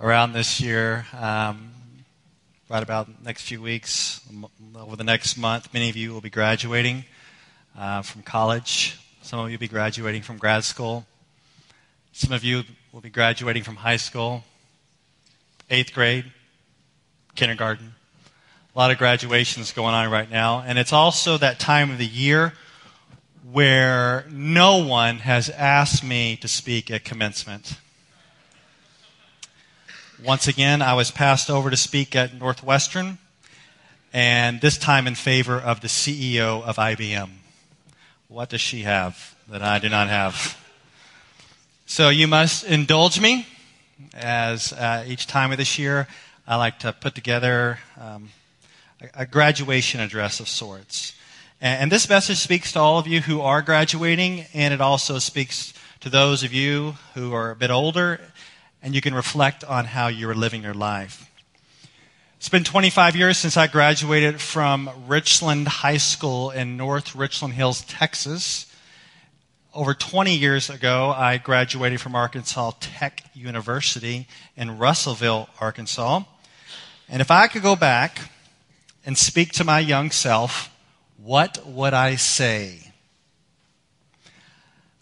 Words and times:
around 0.00 0.32
this 0.32 0.60
year, 0.60 1.06
um, 1.18 1.70
right 2.68 2.82
about 2.82 3.08
next 3.24 3.42
few 3.42 3.60
weeks, 3.60 4.20
over 4.76 4.94
the 4.94 5.04
next 5.04 5.36
month, 5.36 5.72
many 5.74 5.90
of 5.90 5.96
you 5.96 6.12
will 6.12 6.20
be 6.20 6.30
graduating 6.30 7.04
uh, 7.76 8.02
from 8.02 8.22
college. 8.22 8.98
Some 9.22 9.40
of 9.40 9.46
you 9.50 9.56
will 9.56 9.60
be 9.60 9.68
graduating 9.68 10.22
from 10.22 10.38
grad 10.38 10.64
school. 10.64 11.04
Some 12.12 12.32
of 12.32 12.44
you 12.44 12.62
will 12.92 13.00
be 13.00 13.10
graduating 13.10 13.64
from 13.64 13.76
high 13.76 13.96
school, 13.96 14.44
eighth 15.68 15.92
grade, 15.92 16.24
kindergarten. 17.34 17.94
A 18.74 18.78
lot 18.78 18.90
of 18.92 18.98
graduations 18.98 19.72
going 19.72 19.94
on 19.94 20.10
right 20.10 20.30
now. 20.30 20.62
And 20.64 20.78
it's 20.78 20.92
also 20.92 21.38
that 21.38 21.58
time 21.58 21.90
of 21.90 21.98
the 21.98 22.06
year 22.06 22.52
where 23.50 24.26
no 24.30 24.76
one 24.84 25.18
has 25.18 25.50
asked 25.50 26.04
me 26.04 26.36
to 26.36 26.46
speak 26.46 26.90
at 26.90 27.04
commencement. 27.04 27.78
Once 30.24 30.48
again, 30.48 30.82
I 30.82 30.94
was 30.94 31.12
passed 31.12 31.48
over 31.48 31.70
to 31.70 31.76
speak 31.76 32.16
at 32.16 32.34
Northwestern, 32.34 33.18
and 34.12 34.60
this 34.60 34.76
time 34.76 35.06
in 35.06 35.14
favor 35.14 35.56
of 35.56 35.80
the 35.80 35.86
CEO 35.86 36.60
of 36.64 36.74
IBM. 36.74 37.30
What 38.26 38.48
does 38.48 38.60
she 38.60 38.82
have 38.82 39.36
that 39.48 39.62
I 39.62 39.78
do 39.78 39.88
not 39.88 40.08
have? 40.08 40.58
So 41.86 42.08
you 42.08 42.26
must 42.26 42.64
indulge 42.64 43.20
me 43.20 43.46
as 44.12 44.72
uh, 44.72 45.04
each 45.06 45.28
time 45.28 45.52
of 45.52 45.58
this 45.58 45.78
year 45.78 46.08
I 46.48 46.56
like 46.56 46.80
to 46.80 46.92
put 46.92 47.14
together 47.14 47.78
um, 47.96 48.30
a, 49.14 49.24
graduation 49.24 50.00
address 50.00 50.40
of 50.40 50.48
sorts. 50.48 51.14
And 51.60 51.92
this 51.92 52.08
message 52.08 52.38
speaks 52.38 52.72
to 52.72 52.80
all 52.80 52.98
of 52.98 53.06
you 53.06 53.20
who 53.20 53.40
are 53.40 53.62
graduating, 53.62 54.46
and 54.52 54.74
it 54.74 54.80
also 54.80 55.20
speaks 55.20 55.72
to 56.00 56.10
those 56.10 56.42
of 56.42 56.52
you 56.52 56.96
who 57.14 57.32
are 57.34 57.52
a 57.52 57.56
bit 57.56 57.70
older 57.70 58.20
and 58.82 58.94
you 58.94 59.00
can 59.00 59.14
reflect 59.14 59.64
on 59.64 59.84
how 59.84 60.08
you 60.08 60.28
are 60.30 60.34
living 60.34 60.62
your 60.62 60.74
life. 60.74 61.30
It's 62.38 62.48
been 62.48 62.62
25 62.64 63.16
years 63.16 63.36
since 63.36 63.56
I 63.56 63.66
graduated 63.66 64.40
from 64.40 64.88
Richland 65.08 65.66
High 65.66 65.96
School 65.96 66.50
in 66.50 66.76
North 66.76 67.16
Richland 67.16 67.54
Hills, 67.54 67.82
Texas. 67.82 68.72
Over 69.74 69.92
20 69.92 70.36
years 70.36 70.70
ago, 70.70 71.12
I 71.16 71.38
graduated 71.38 72.00
from 72.00 72.14
Arkansas 72.14 72.72
Tech 72.78 73.24
University 73.34 74.28
in 74.56 74.78
Russellville, 74.78 75.48
Arkansas. 75.60 76.22
And 77.08 77.20
if 77.20 77.30
I 77.30 77.48
could 77.48 77.62
go 77.62 77.74
back 77.74 78.30
and 79.04 79.18
speak 79.18 79.50
to 79.52 79.64
my 79.64 79.80
young 79.80 80.12
self, 80.12 80.70
what 81.16 81.66
would 81.66 81.92
I 81.92 82.14
say? 82.14 82.92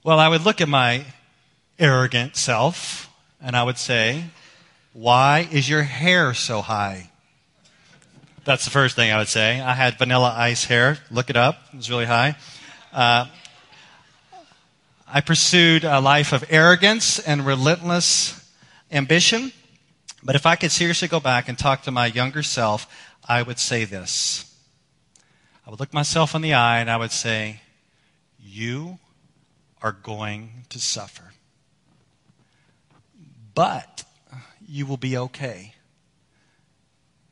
Well, 0.03 0.19
I 0.19 0.29
would 0.29 0.43
look 0.43 0.61
at 0.63 0.69
my 0.69 1.05
arrogant 1.79 2.37
self 2.37 3.11
and 3.41 3.57
I 3.57 3.63
would 3.63 3.79
say, 3.79 4.25
Why 4.93 5.49
is 5.51 5.69
your 5.69 5.83
hair 5.83 6.35
so 6.35 6.61
high? 6.61 7.11
That's 8.45 8.65
the 8.65 8.71
first 8.71 8.95
thing 8.97 9.11
I 9.11 9.19
would 9.19 9.29
say. 9.29 9.61
I 9.61 9.75
had 9.75 9.99
vanilla 9.99 10.33
ice 10.37 10.65
hair. 10.65 10.99
Look 11.11 11.31
it 11.31 11.37
up, 11.37 11.59
it 11.73 11.77
was 11.77 11.91
really 11.91 12.07
high. 12.07 12.37
Uh, 12.93 13.27
I 15.09 15.21
pursued 15.21 15.85
a 15.85 16.01
life 16.01 16.33
of 16.33 16.45
arrogance 16.49 17.19
and 17.19 17.47
relentless 17.47 18.51
ambition. 18.91 19.53
But 20.23 20.35
if 20.35 20.47
I 20.47 20.57
could 20.57 20.73
seriously 20.73 21.09
go 21.09 21.21
back 21.21 21.49
and 21.49 21.57
talk 21.57 21.83
to 21.83 21.91
my 21.91 22.07
younger 22.07 22.43
self, 22.43 22.87
I 23.29 23.43
would 23.43 23.59
say 23.59 23.85
this. 23.85 24.53
I 25.67 25.71
would 25.71 25.81
look 25.81 25.95
myself 25.95 26.35
in 26.35 26.43
the 26.43 26.55
eye 26.55 26.79
and 26.79 26.91
I 26.91 26.97
would 26.97 27.13
say, 27.13 27.61
You 28.41 28.99
are 29.83 29.93
going 29.93 30.65
to 30.71 30.81
suffer 30.81 31.33
but 33.57 34.05
you 34.69 34.87
will 34.87 34.99
be 34.99 35.17
okay. 35.17 35.75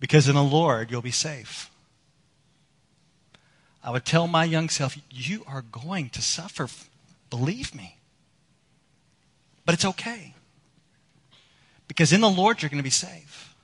Because 0.00 0.26
in 0.26 0.34
the 0.34 0.42
Lord, 0.42 0.90
you'll 0.90 1.02
be 1.02 1.12
safe. 1.12 1.70
I 3.84 3.90
would 3.90 4.06
tell 4.06 4.26
my 4.26 4.44
young 4.44 4.70
self, 4.70 4.96
You 5.10 5.44
are 5.46 5.62
going 5.62 6.08
to 6.10 6.22
suffer. 6.22 6.68
Believe 7.28 7.74
me. 7.74 7.98
But 9.66 9.74
it's 9.74 9.84
okay. 9.84 10.34
Because 11.86 12.12
in 12.12 12.22
the 12.22 12.30
Lord, 12.30 12.62
you're 12.62 12.70
going 12.70 12.78
to 12.78 12.82
be 12.82 12.90
safe. 12.90 13.54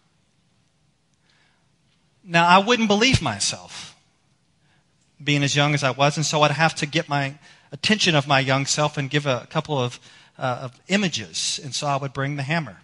Now, 2.22 2.46
I 2.46 2.58
wouldn't 2.58 2.88
believe 2.88 3.22
myself 3.22 3.96
being 5.22 5.42
as 5.42 5.56
young 5.56 5.72
as 5.72 5.82
I 5.82 5.90
was, 5.92 6.18
and 6.18 6.26
so 6.26 6.42
I'd 6.42 6.50
have 6.50 6.74
to 6.76 6.86
get 6.86 7.08
my 7.08 7.38
attention 7.72 8.14
of 8.14 8.28
my 8.28 8.40
young 8.40 8.66
self 8.66 8.98
and 8.98 9.08
give 9.08 9.24
a 9.24 9.46
couple 9.50 9.78
of 9.78 9.98
uh, 10.40 10.60
of 10.62 10.80
images. 10.88 11.60
And 11.62 11.74
so 11.74 11.86
I 11.86 11.96
would 11.96 12.12
bring 12.12 12.36
the 12.36 12.42
hammer. 12.42 12.78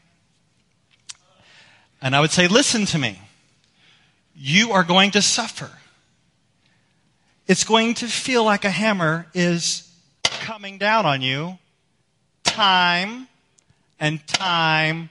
And 2.02 2.14
I 2.14 2.20
would 2.20 2.30
say, 2.30 2.46
Listen 2.46 2.84
to 2.86 2.98
me. 2.98 3.18
You 4.36 4.72
are 4.72 4.84
going 4.84 5.12
to 5.12 5.22
suffer. 5.22 5.70
It's 7.46 7.64
going 7.64 7.94
to 7.94 8.06
feel 8.06 8.44
like 8.44 8.66
a 8.66 8.70
hammer 8.70 9.26
is 9.32 9.90
coming 10.24 10.76
down 10.76 11.06
on 11.06 11.22
you 11.22 11.58
time 12.44 13.28
and 13.98 14.24
time 14.26 15.08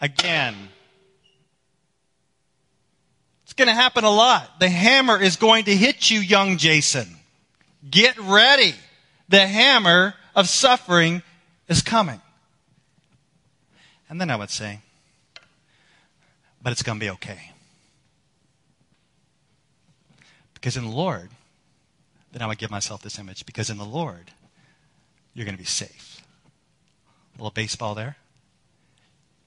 again. 0.00 0.56
It's 3.44 3.52
going 3.52 3.68
to 3.68 3.74
happen 3.74 4.02
a 4.04 4.10
lot. 4.10 4.58
The 4.58 4.68
hammer 4.68 5.20
is 5.20 5.36
going 5.36 5.66
to 5.66 5.76
hit 5.76 6.10
you, 6.10 6.18
young 6.18 6.56
Jason. 6.56 7.06
Get 7.88 8.18
ready. 8.18 8.74
The 9.28 9.46
hammer 9.46 10.14
of 10.34 10.48
suffering 10.48 11.22
is 11.68 11.82
coming. 11.82 12.20
And 14.08 14.20
then 14.20 14.30
I 14.30 14.36
would 14.36 14.50
say, 14.50 14.80
but 16.62 16.72
it's 16.72 16.82
going 16.82 16.98
to 16.98 17.04
be 17.04 17.10
okay. 17.10 17.52
Because 20.54 20.76
in 20.76 20.84
the 20.84 20.90
Lord, 20.90 21.30
then 22.32 22.42
I 22.42 22.46
would 22.46 22.58
give 22.58 22.70
myself 22.70 23.02
this 23.02 23.18
image, 23.18 23.46
because 23.46 23.70
in 23.70 23.78
the 23.78 23.84
Lord, 23.84 24.32
you're 25.34 25.44
going 25.44 25.54
to 25.54 25.62
be 25.62 25.64
safe. 25.64 26.20
A 27.34 27.38
little 27.38 27.52
baseball 27.52 27.94
there. 27.94 28.16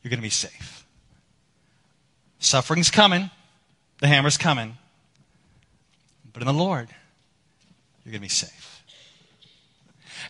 You're 0.02 0.10
going 0.10 0.20
to 0.20 0.24
be 0.24 0.30
safe. 0.30 0.86
Suffering's 2.40 2.90
coming, 2.90 3.30
the 4.00 4.08
hammer's 4.08 4.38
coming. 4.38 4.78
But 6.34 6.42
in 6.42 6.48
the 6.48 6.54
Lord, 6.54 6.90
you're 8.04 8.12
going 8.12 8.22
to 8.22 8.26
be 8.26 8.30
safe. 8.30 8.61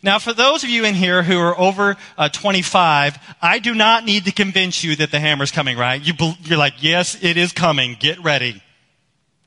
Now, 0.04 0.18
for 0.18 0.34
those 0.34 0.64
of 0.64 0.70
you 0.70 0.84
in 0.84 0.96
here 0.96 1.22
who 1.22 1.38
are 1.38 1.58
over 1.60 1.96
uh, 2.18 2.30
25, 2.30 3.20
I 3.42 3.60
do 3.60 3.76
not 3.76 4.04
need 4.04 4.26
to 4.26 4.32
convince 4.32 4.84
you 4.84 4.96
that 4.96 5.12
the 5.12 5.20
hammer's 5.20 5.52
coming, 5.52 5.78
right? 5.78 6.02
You, 6.02 6.14
you're 6.42 6.58
like, 6.58 6.76
yes, 6.80 7.18
it 7.22 7.38
is 7.38 7.52
coming. 7.52 7.98
Get 8.00 8.20
ready. 8.24 8.64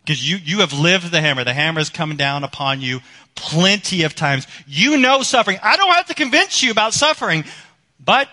Because 0.05 0.29
you, 0.29 0.37
you 0.37 0.61
have 0.61 0.73
lived 0.73 1.11
the 1.11 1.21
hammer. 1.21 1.43
The 1.43 1.55
hammer 1.55 1.81
is 1.81 1.91
coming 1.91 2.17
down 2.17 2.45
upon 2.45 2.81
you 2.81 3.01
plenty 3.35 4.05
of 4.05 4.15
times. 4.15 4.47
You 4.67 4.99
know 4.99 5.23
suffering. 5.23 5.59
I 5.63 5.77
don't 5.77 5.93
have 5.93 6.07
to 6.07 6.15
convince 6.15 6.63
you 6.63 6.71
about 6.71 6.95
suffering. 6.95 7.45
But 7.99 8.29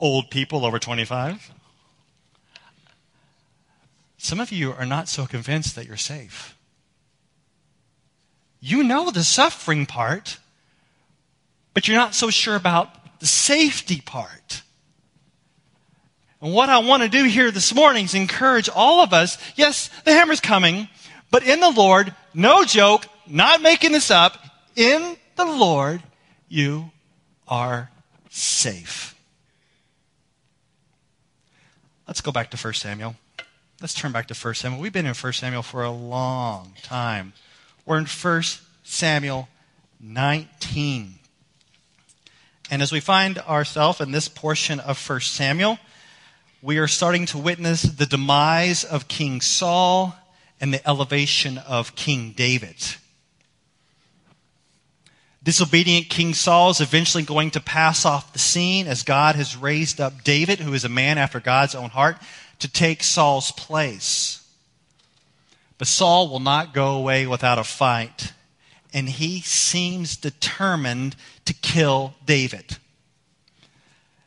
old 0.00 0.30
people 0.30 0.64
over 0.64 0.78
25, 0.80 1.52
some 4.16 4.40
of 4.40 4.50
you 4.50 4.72
are 4.72 4.86
not 4.86 5.08
so 5.08 5.26
convinced 5.26 5.76
that 5.76 5.86
you're 5.86 5.96
safe. 5.96 6.56
You 8.58 8.82
know 8.82 9.10
the 9.10 9.22
suffering 9.22 9.86
part 9.86 10.38
but 11.76 11.86
you're 11.86 11.98
not 11.98 12.14
so 12.14 12.30
sure 12.30 12.56
about 12.56 12.88
the 13.20 13.26
safety 13.26 14.00
part. 14.00 14.62
And 16.40 16.54
what 16.54 16.70
I 16.70 16.78
want 16.78 17.02
to 17.02 17.08
do 17.10 17.24
here 17.24 17.50
this 17.50 17.74
morning 17.74 18.06
is 18.06 18.14
encourage 18.14 18.70
all 18.70 19.02
of 19.02 19.12
us. 19.12 19.36
Yes, 19.56 19.90
the 20.06 20.12
hammer's 20.14 20.40
coming, 20.40 20.88
but 21.30 21.42
in 21.42 21.60
the 21.60 21.68
Lord, 21.68 22.14
no 22.32 22.64
joke, 22.64 23.04
not 23.26 23.60
making 23.60 23.92
this 23.92 24.10
up, 24.10 24.38
in 24.74 25.18
the 25.36 25.44
Lord, 25.44 26.02
you 26.48 26.92
are 27.46 27.90
safe. 28.30 29.14
Let's 32.08 32.22
go 32.22 32.32
back 32.32 32.50
to 32.52 32.56
1 32.56 32.72
Samuel. 32.72 33.16
Let's 33.82 33.92
turn 33.92 34.12
back 34.12 34.28
to 34.28 34.34
1 34.34 34.54
Samuel. 34.54 34.80
We've 34.80 34.94
been 34.94 35.04
in 35.04 35.12
1 35.12 35.32
Samuel 35.34 35.62
for 35.62 35.84
a 35.84 35.90
long 35.90 36.72
time. 36.82 37.34
We're 37.84 37.98
in 37.98 38.06
1 38.06 38.42
Samuel 38.82 39.50
19. 40.00 41.18
And 42.70 42.82
as 42.82 42.90
we 42.90 43.00
find 43.00 43.38
ourselves 43.38 44.00
in 44.00 44.10
this 44.10 44.28
portion 44.28 44.80
of 44.80 44.98
1 45.08 45.20
Samuel, 45.20 45.78
we 46.62 46.78
are 46.78 46.88
starting 46.88 47.26
to 47.26 47.38
witness 47.38 47.82
the 47.82 48.06
demise 48.06 48.82
of 48.82 49.08
King 49.08 49.40
Saul 49.40 50.16
and 50.60 50.74
the 50.74 50.88
elevation 50.88 51.58
of 51.58 51.94
King 51.94 52.32
David. 52.36 52.76
Disobedient 55.44 56.08
King 56.08 56.34
Saul 56.34 56.70
is 56.70 56.80
eventually 56.80 57.22
going 57.22 57.52
to 57.52 57.60
pass 57.60 58.04
off 58.04 58.32
the 58.32 58.40
scene 58.40 58.88
as 58.88 59.04
God 59.04 59.36
has 59.36 59.56
raised 59.56 60.00
up 60.00 60.24
David, 60.24 60.58
who 60.58 60.74
is 60.74 60.84
a 60.84 60.88
man 60.88 61.18
after 61.18 61.38
God's 61.38 61.76
own 61.76 61.90
heart, 61.90 62.16
to 62.58 62.66
take 62.66 63.04
Saul's 63.04 63.52
place. 63.52 64.44
But 65.78 65.86
Saul 65.86 66.28
will 66.30 66.40
not 66.40 66.74
go 66.74 66.96
away 66.96 67.28
without 67.28 67.60
a 67.60 67.64
fight 67.64 68.32
and 68.96 69.10
he 69.10 69.42
seems 69.42 70.16
determined 70.16 71.14
to 71.44 71.52
kill 71.52 72.14
David. 72.24 72.78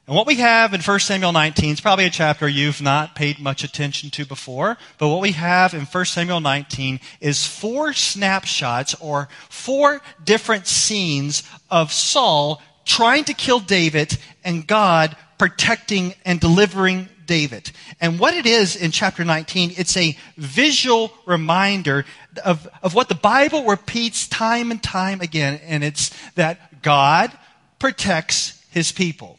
And 0.05 0.15
what 0.15 0.27
we 0.27 0.35
have 0.35 0.75
in 0.75 0.81
1 0.81 0.99
Samuel 0.99 1.31
19 1.31 1.73
is 1.73 1.81
probably 1.81 2.05
a 2.05 2.11
chapter 2.11 2.47
you've 2.47 2.79
not 2.79 3.15
paid 3.15 3.39
much 3.39 3.63
attention 3.63 4.11
to 4.11 4.25
before, 4.27 4.77
but 4.99 5.09
what 5.09 5.21
we 5.21 5.31
have 5.31 5.73
in 5.73 5.85
1 5.85 6.05
Samuel 6.05 6.39
19 6.39 6.99
is 7.19 7.47
four 7.47 7.93
snapshots 7.93 8.93
or 9.01 9.27
four 9.49 10.01
different 10.23 10.67
scenes 10.67 11.41
of 11.71 11.91
Saul 11.91 12.61
trying 12.85 13.23
to 13.23 13.33
kill 13.33 13.59
David 13.59 14.19
and 14.43 14.67
God 14.67 15.17
protecting 15.39 16.13
and 16.25 16.39
delivering 16.39 17.09
David. 17.25 17.71
And 18.01 18.19
what 18.19 18.33
it 18.33 18.47
is 18.47 18.75
in 18.75 18.89
chapter 18.89 19.23
19, 19.23 19.73
it's 19.77 19.95
a 19.95 20.17
visual 20.37 21.11
reminder 21.27 22.05
of, 22.43 22.67
of 22.83 22.93
what 22.93 23.09
the 23.09 23.15
Bible 23.15 23.65
repeats 23.65 24.27
time 24.27 24.71
and 24.71 24.81
time 24.81 25.21
again, 25.21 25.59
and 25.63 25.83
it's 25.83 26.11
that 26.33 26.81
God 26.81 27.31
protects 27.79 28.63
his 28.69 28.91
people. 28.91 29.37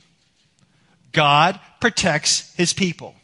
God 1.12 1.58
protects 1.80 2.54
his 2.54 2.72
people. 2.72 3.14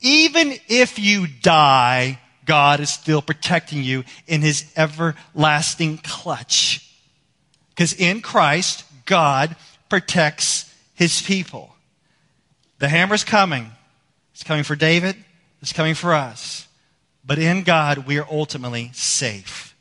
Even 0.00 0.54
if 0.68 0.98
you 0.98 1.26
die, 1.26 2.20
God 2.44 2.80
is 2.80 2.90
still 2.90 3.22
protecting 3.22 3.82
you 3.82 4.04
in 4.26 4.42
his 4.42 4.70
everlasting 4.76 5.98
clutch. 5.98 6.80
Because 7.70 7.94
in 7.94 8.20
Christ, 8.20 8.84
God 9.06 9.56
protects 9.88 10.72
his 10.94 11.22
people. 11.22 11.74
The 12.78 12.88
hammer's 12.88 13.24
coming. 13.24 13.70
It's 14.32 14.44
coming 14.44 14.64
for 14.64 14.76
David. 14.76 15.16
It's 15.62 15.72
coming 15.72 15.94
for 15.94 16.12
us. 16.12 16.63
But 17.26 17.38
in 17.38 17.62
God, 17.62 18.06
we 18.06 18.18
are 18.18 18.26
ultimately 18.30 18.90
safe. 18.92 19.74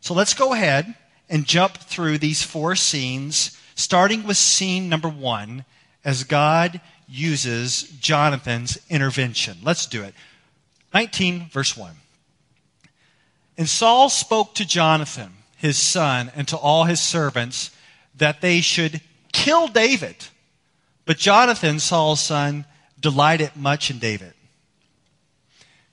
So 0.00 0.14
let's 0.14 0.34
go 0.34 0.52
ahead 0.52 0.94
and 1.28 1.46
jump 1.46 1.76
through 1.76 2.18
these 2.18 2.42
four 2.42 2.74
scenes, 2.74 3.56
starting 3.74 4.24
with 4.24 4.36
scene 4.36 4.88
number 4.88 5.08
one 5.08 5.64
as 6.04 6.24
God 6.24 6.80
uses 7.08 7.82
Jonathan's 8.00 8.78
intervention. 8.88 9.58
Let's 9.62 9.86
do 9.86 10.02
it. 10.02 10.14
19, 10.92 11.48
verse 11.50 11.76
1. 11.76 11.92
And 13.56 13.68
Saul 13.68 14.08
spoke 14.08 14.54
to 14.54 14.66
Jonathan, 14.66 15.32
his 15.56 15.76
son, 15.76 16.32
and 16.34 16.48
to 16.48 16.56
all 16.56 16.84
his 16.84 17.00
servants 17.00 17.70
that 18.16 18.40
they 18.40 18.60
should 18.60 19.00
kill 19.32 19.68
David. 19.68 20.16
But 21.04 21.18
Jonathan, 21.18 21.78
Saul's 21.78 22.20
son, 22.20 22.64
delighted 22.98 23.52
much 23.56 23.90
in 23.90 23.98
David. 23.98 24.32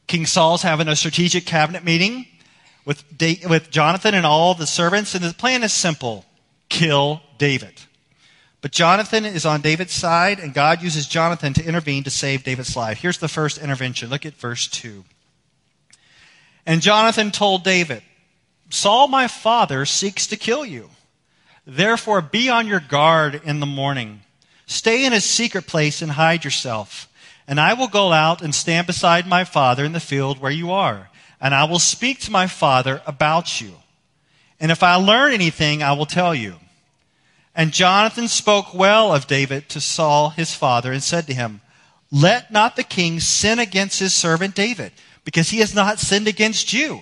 King 0.07 0.25
Saul's 0.25 0.61
having 0.61 0.87
a 0.87 0.95
strategic 0.95 1.45
cabinet 1.45 1.83
meeting 1.83 2.25
with, 2.85 3.03
with 3.49 3.69
Jonathan 3.69 4.13
and 4.15 4.25
all 4.25 4.53
the 4.53 4.65
servants, 4.65 5.13
and 5.13 5.23
the 5.23 5.33
plan 5.33 5.63
is 5.63 5.73
simple 5.73 6.25
kill 6.69 7.21
David. 7.37 7.73
But 8.61 8.71
Jonathan 8.71 9.25
is 9.25 9.45
on 9.45 9.61
David's 9.61 9.93
side, 9.93 10.39
and 10.39 10.53
God 10.53 10.81
uses 10.81 11.07
Jonathan 11.07 11.53
to 11.53 11.65
intervene 11.65 12.03
to 12.03 12.09
save 12.09 12.43
David's 12.43 12.75
life. 12.75 12.99
Here's 12.99 13.19
the 13.19 13.27
first 13.27 13.57
intervention. 13.57 14.09
Look 14.09 14.25
at 14.25 14.33
verse 14.33 14.67
2. 14.67 15.05
And 16.65 16.81
Jonathan 16.81 17.31
told 17.31 17.63
David, 17.63 18.01
Saul, 18.69 19.07
my 19.07 19.27
father, 19.27 19.85
seeks 19.85 20.27
to 20.27 20.35
kill 20.35 20.65
you. 20.65 20.89
Therefore, 21.65 22.21
be 22.21 22.49
on 22.49 22.67
your 22.67 22.79
guard 22.79 23.41
in 23.43 23.59
the 23.59 23.65
morning. 23.65 24.21
Stay 24.65 25.05
in 25.05 25.13
a 25.13 25.21
secret 25.21 25.67
place 25.67 26.01
and 26.01 26.11
hide 26.11 26.43
yourself. 26.43 27.07
And 27.47 27.59
I 27.59 27.73
will 27.73 27.87
go 27.87 28.11
out 28.11 28.41
and 28.41 28.53
stand 28.53 28.87
beside 28.87 29.25
my 29.25 29.43
father 29.43 29.85
in 29.85 29.93
the 29.93 29.99
field 29.99 30.39
where 30.39 30.51
you 30.51 30.71
are. 30.71 31.09
And 31.39 31.55
I 31.55 31.63
will 31.63 31.79
speak 31.79 32.19
to 32.21 32.31
my 32.31 32.47
father 32.47 33.01
about 33.05 33.61
you. 33.61 33.73
And 34.59 34.71
if 34.71 34.83
I 34.83 34.95
learn 34.95 35.33
anything, 35.33 35.81
I 35.81 35.93
will 35.93 36.05
tell 36.05 36.35
you. 36.35 36.55
And 37.55 37.71
Jonathan 37.71 38.27
spoke 38.27 38.73
well 38.73 39.13
of 39.13 39.27
David 39.27 39.69
to 39.69 39.81
Saul 39.81 40.29
his 40.29 40.53
father 40.53 40.91
and 40.91 41.01
said 41.01 41.25
to 41.27 41.33
him, 41.33 41.61
Let 42.11 42.51
not 42.51 42.75
the 42.75 42.83
king 42.83 43.19
sin 43.19 43.59
against 43.59 43.99
his 43.99 44.13
servant 44.13 44.53
David, 44.53 44.91
because 45.23 45.49
he 45.49 45.59
has 45.59 45.73
not 45.73 45.99
sinned 45.99 46.27
against 46.27 46.73
you, 46.73 47.01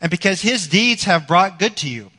and 0.00 0.10
because 0.10 0.40
his 0.42 0.68
deeds 0.68 1.04
have 1.04 1.28
brought 1.28 1.58
good 1.58 1.76
to 1.78 1.88
you. 1.88 2.10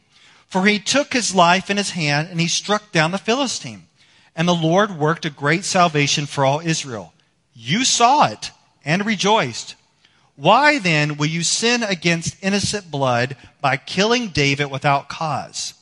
For 0.48 0.66
he 0.66 0.80
took 0.80 1.14
his 1.14 1.34
life 1.34 1.70
in 1.70 1.78
his 1.78 1.92
hand 1.92 2.28
and 2.30 2.40
he 2.42 2.48
struck 2.48 2.92
down 2.92 3.12
the 3.12 3.18
Philistine. 3.18 3.84
And 4.36 4.48
the 4.48 4.54
Lord 4.54 5.00
worked 5.00 5.26
a 5.26 5.30
great 5.30 5.64
salvation 5.64 6.26
for 6.26 6.44
all 6.44 6.60
Israel. 6.60 7.14
You 7.64 7.86
saw 7.86 8.26
it 8.26 8.50
and 8.84 9.06
rejoiced. 9.06 9.76
Why 10.36 10.80
then 10.80 11.16
will 11.16 11.28
you 11.28 11.44
sin 11.44 11.84
against 11.84 12.44
innocent 12.44 12.90
blood 12.90 13.38
by 13.62 13.78
killing 13.78 14.30
David 14.30 14.72
without 14.72 15.10
cause? 15.10 15.76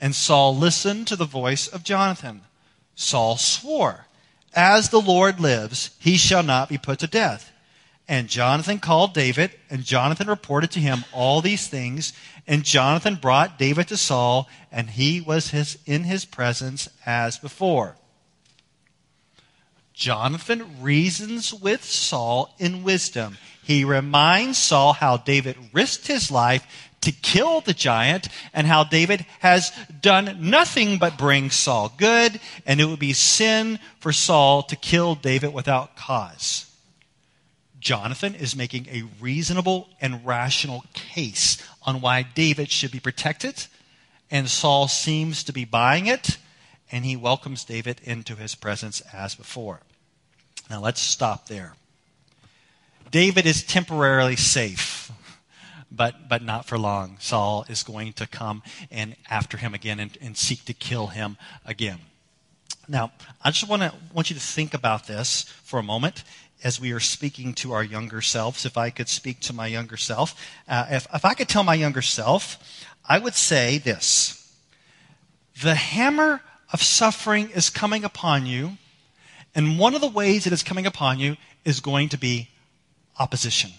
And 0.00 0.14
Saul 0.14 0.56
listened 0.56 1.08
to 1.08 1.16
the 1.16 1.24
voice 1.24 1.66
of 1.66 1.82
Jonathan. 1.82 2.42
Saul 2.94 3.36
swore, 3.38 4.06
As 4.54 4.90
the 4.90 5.00
Lord 5.00 5.40
lives, 5.40 5.90
he 5.98 6.16
shall 6.16 6.44
not 6.44 6.68
be 6.68 6.78
put 6.78 7.00
to 7.00 7.08
death. 7.08 7.50
And 8.06 8.28
Jonathan 8.28 8.78
called 8.78 9.12
David, 9.12 9.50
and 9.68 9.82
Jonathan 9.82 10.28
reported 10.28 10.70
to 10.70 10.80
him 10.80 11.04
all 11.12 11.40
these 11.40 11.66
things. 11.66 12.12
And 12.46 12.62
Jonathan 12.62 13.16
brought 13.16 13.58
David 13.58 13.88
to 13.88 13.96
Saul, 13.96 14.48
and 14.70 14.90
he 14.90 15.20
was 15.20 15.48
his, 15.48 15.76
in 15.86 16.04
his 16.04 16.24
presence 16.24 16.88
as 17.04 17.36
before. 17.36 17.96
Jonathan 19.96 20.82
reasons 20.82 21.54
with 21.54 21.82
Saul 21.82 22.54
in 22.58 22.84
wisdom. 22.84 23.38
He 23.64 23.82
reminds 23.82 24.58
Saul 24.58 24.92
how 24.92 25.16
David 25.16 25.56
risked 25.72 26.06
his 26.06 26.30
life 26.30 26.92
to 27.00 27.12
kill 27.12 27.62
the 27.62 27.72
giant 27.72 28.28
and 28.52 28.66
how 28.66 28.84
David 28.84 29.24
has 29.40 29.72
done 30.02 30.36
nothing 30.50 30.98
but 30.98 31.16
bring 31.16 31.50
Saul 31.50 31.90
good, 31.96 32.38
and 32.66 32.78
it 32.78 32.84
would 32.84 32.98
be 32.98 33.14
sin 33.14 33.78
for 33.98 34.12
Saul 34.12 34.62
to 34.64 34.76
kill 34.76 35.14
David 35.14 35.54
without 35.54 35.96
cause. 35.96 36.70
Jonathan 37.80 38.34
is 38.34 38.54
making 38.54 38.88
a 38.88 39.04
reasonable 39.18 39.88
and 40.00 40.26
rational 40.26 40.84
case 40.92 41.56
on 41.84 42.02
why 42.02 42.22
David 42.22 42.70
should 42.70 42.90
be 42.90 43.00
protected, 43.00 43.66
and 44.30 44.50
Saul 44.50 44.88
seems 44.88 45.42
to 45.44 45.52
be 45.54 45.64
buying 45.64 46.06
it, 46.06 46.36
and 46.90 47.04
he 47.04 47.16
welcomes 47.16 47.64
David 47.64 48.00
into 48.04 48.36
his 48.36 48.54
presence 48.54 49.00
as 49.12 49.34
before. 49.34 49.80
Now 50.70 50.80
let's 50.80 51.00
stop 51.00 51.48
there. 51.48 51.74
David 53.10 53.46
is 53.46 53.62
temporarily 53.62 54.36
safe, 54.36 55.10
but, 55.90 56.28
but 56.28 56.42
not 56.42 56.66
for 56.66 56.78
long. 56.78 57.16
Saul 57.20 57.64
is 57.68 57.82
going 57.82 58.12
to 58.14 58.26
come 58.26 58.62
and 58.90 59.16
after 59.30 59.56
him 59.56 59.74
again 59.74 60.00
and, 60.00 60.16
and 60.20 60.36
seek 60.36 60.64
to 60.64 60.74
kill 60.74 61.08
him 61.08 61.36
again. 61.64 61.98
Now, 62.88 63.12
I 63.42 63.50
just 63.50 63.68
want 63.68 63.82
to 63.82 63.92
want 64.12 64.30
you 64.30 64.34
to 64.34 64.42
think 64.42 64.72
about 64.74 65.06
this 65.06 65.42
for 65.64 65.78
a 65.78 65.82
moment 65.82 66.22
as 66.62 66.80
we 66.80 66.92
are 66.92 67.00
speaking 67.00 67.52
to 67.54 67.72
our 67.72 67.84
younger 67.84 68.20
selves, 68.20 68.64
if 68.64 68.76
I 68.76 68.90
could 68.90 69.08
speak 69.08 69.40
to 69.40 69.52
my 69.52 69.66
younger 69.66 69.96
self, 69.96 70.34
uh, 70.68 70.86
if, 70.90 71.06
if 71.12 71.24
I 71.24 71.34
could 71.34 71.48
tell 71.48 71.62
my 71.62 71.74
younger 71.74 72.02
self, 72.02 72.58
I 73.08 73.18
would 73.18 73.34
say 73.34 73.78
this 73.78 74.52
The 75.62 75.74
hammer 75.74 76.40
of 76.76 76.82
suffering 76.82 77.48
is 77.52 77.70
coming 77.70 78.04
upon 78.04 78.44
you, 78.44 78.76
and 79.54 79.78
one 79.78 79.94
of 79.94 80.02
the 80.02 80.06
ways 80.06 80.46
it 80.46 80.52
is 80.52 80.62
coming 80.62 80.84
upon 80.84 81.18
you 81.18 81.34
is 81.64 81.80
going 81.80 82.10
to 82.10 82.18
be 82.18 82.50
opposition. 83.18 83.70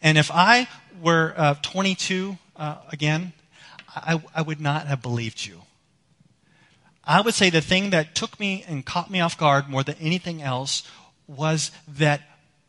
And 0.00 0.16
if 0.16 0.30
I 0.32 0.68
were 1.02 1.34
uh, 1.36 1.54
22 1.60 2.38
uh, 2.54 2.76
again, 2.92 3.32
I, 3.88 4.22
I 4.32 4.42
would 4.42 4.60
not 4.60 4.86
have 4.86 5.02
believed 5.02 5.44
you. 5.44 5.62
I 7.02 7.20
would 7.20 7.34
say 7.34 7.50
the 7.50 7.60
thing 7.60 7.90
that 7.90 8.14
took 8.14 8.38
me 8.38 8.64
and 8.68 8.86
caught 8.86 9.10
me 9.10 9.18
off 9.18 9.36
guard 9.36 9.68
more 9.68 9.82
than 9.82 9.96
anything 9.98 10.42
else 10.42 10.88
was 11.26 11.72
that 11.88 12.20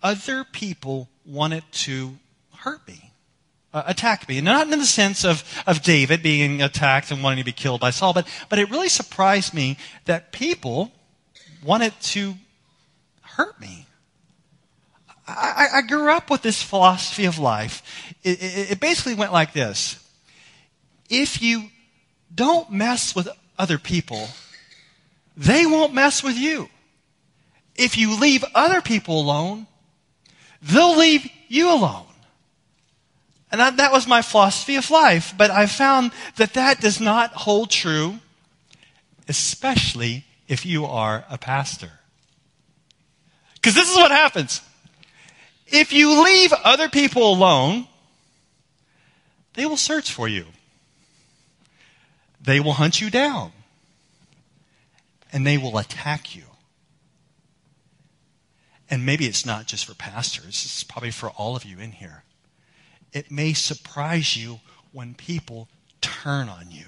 other 0.01 0.44
people 0.44 1.10
wanted 1.27 1.63
to 1.74 2.18
hurt 2.56 2.88
me, 2.88 3.12
uh, 3.74 3.84
attack 3.86 4.27
me. 4.27 4.38
And 4.38 4.46
Not 4.46 4.72
in 4.72 4.80
the 4.80 4.86
sense 4.86 5.24
of, 5.24 5.44
of 5.65 5.82
David 5.82 6.22
being 6.22 6.62
attacked 6.62 7.12
and 7.12 7.24
wanting 7.24 7.39
to 7.39 7.46
be 7.46 7.51
killed 7.51 7.82
by 7.82 7.89
Saul, 7.89 8.13
but, 8.13 8.27
but 8.50 8.60
it 8.60 8.70
really 8.70 8.89
surprised 8.89 9.53
me 9.53 9.77
that 10.06 10.32
people 10.32 10.92
wanted 11.63 11.94
to 12.01 12.36
hurt 13.22 13.60
me. 13.60 13.88
I, 15.27 15.68
I 15.75 15.82
grew 15.82 16.12
up 16.12 16.30
with 16.30 16.42
this 16.42 16.62
philosophy 16.62 17.25
of 17.25 17.39
life. 17.39 18.13
It, 18.24 18.44
it, 18.44 18.72
it 18.72 18.80
basically 18.80 19.15
went 19.15 19.32
like 19.32 19.53
this 19.53 20.06
If 21.10 21.42
you 21.42 21.70
don't 22.34 22.70
mess 22.72 23.15
with 23.15 23.30
other 23.58 23.77
people, 23.77 24.27
they 25.38 25.65
won't 25.65 25.94
mess 25.94 26.24
with 26.24 26.38
you 26.38 26.70
if 27.75 27.98
you 27.98 28.20
leave 28.20 28.44
other 28.53 28.82
people 28.82 29.20
alone, 29.20 29.68
they'll 30.62 30.98
leave 30.98 31.27
you 31.48 31.72
alone. 31.72 32.06
And 33.54 33.62
that, 33.62 33.92
was 33.92 34.08
my 34.08 34.24
philosophy 34.24 34.76
of 34.78 34.90
life. 34.90 35.34
But 35.38 35.52
I 35.52 35.68
found 35.68 36.12
that 36.38 36.56
that 36.56 36.82
does 36.82 37.00
not 37.00 37.32
hold 37.34 37.70
true, 37.70 38.16
especially 39.30 40.26
if 40.48 40.66
you 40.66 40.86
are 40.86 41.24
a 41.30 41.38
pastor. 41.38 41.92
Because 43.54 43.76
this 43.76 43.90
is 43.92 43.96
what 43.96 44.10
happens. 44.12 44.60
If 45.68 45.94
you 45.94 46.24
leave 46.24 46.52
other 46.52 46.90
people 46.90 47.32
alone, 47.32 47.88
they 49.54 49.68
will 49.68 49.78
search 49.78 50.12
for 50.12 50.28
you. 50.28 50.48
They 52.42 52.60
will 52.60 52.74
hunt 52.74 53.00
you 53.00 53.10
down. 53.12 53.52
and 55.34 55.46
they 55.48 55.58
will 55.58 55.78
attack 55.80 56.36
you. 56.36 56.44
And 58.90 59.04
maybe 59.06 59.26
it's 59.26 59.46
not 59.46 59.66
just 59.66 59.86
for 59.86 59.96
pastors, 59.96 60.64
it's 60.64 60.84
probably 60.84 61.10
for 61.10 61.30
all 61.32 61.56
of 61.56 61.66
you 61.66 61.80
in 61.80 61.92
here. 61.94 62.24
It 63.13 63.32
may 63.32 63.53
surprise 63.53 64.36
you 64.36 64.60
when 64.91 65.13
people 65.13 65.70
turn 66.01 66.50
on 66.50 66.72
you. 66.72 66.86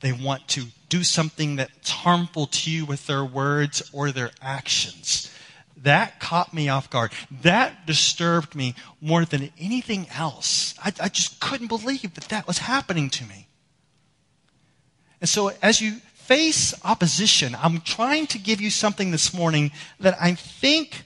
They 0.00 0.12
want 0.12 0.48
to 0.48 0.64
do 0.88 1.04
something 1.04 1.56
that's 1.56 1.90
harmful 1.90 2.46
to 2.46 2.70
you 2.70 2.84
with 2.84 3.06
their 3.06 3.24
words 3.24 3.88
or 3.92 4.10
their 4.10 4.32
actions. 4.42 5.32
That 5.76 6.20
caught 6.20 6.52
me 6.52 6.68
off 6.68 6.90
guard. 6.90 7.12
That 7.42 7.86
disturbed 7.86 8.54
me 8.54 8.74
more 9.00 9.24
than 9.24 9.50
anything 9.58 10.06
else. 10.14 10.74
I, 10.84 10.92
I 11.00 11.08
just 11.08 11.40
couldn't 11.40 11.68
believe 11.68 12.14
that 12.14 12.28
that 12.28 12.46
was 12.46 12.58
happening 12.58 13.10
to 13.10 13.24
me. 13.24 13.46
And 15.20 15.28
so, 15.28 15.52
as 15.62 15.80
you 15.80 16.00
face 16.14 16.74
opposition, 16.84 17.56
I'm 17.60 17.80
trying 17.80 18.26
to 18.28 18.38
give 18.38 18.60
you 18.60 18.70
something 18.70 19.12
this 19.12 19.32
morning 19.32 19.70
that 20.00 20.16
I 20.20 20.34
think 20.34 21.04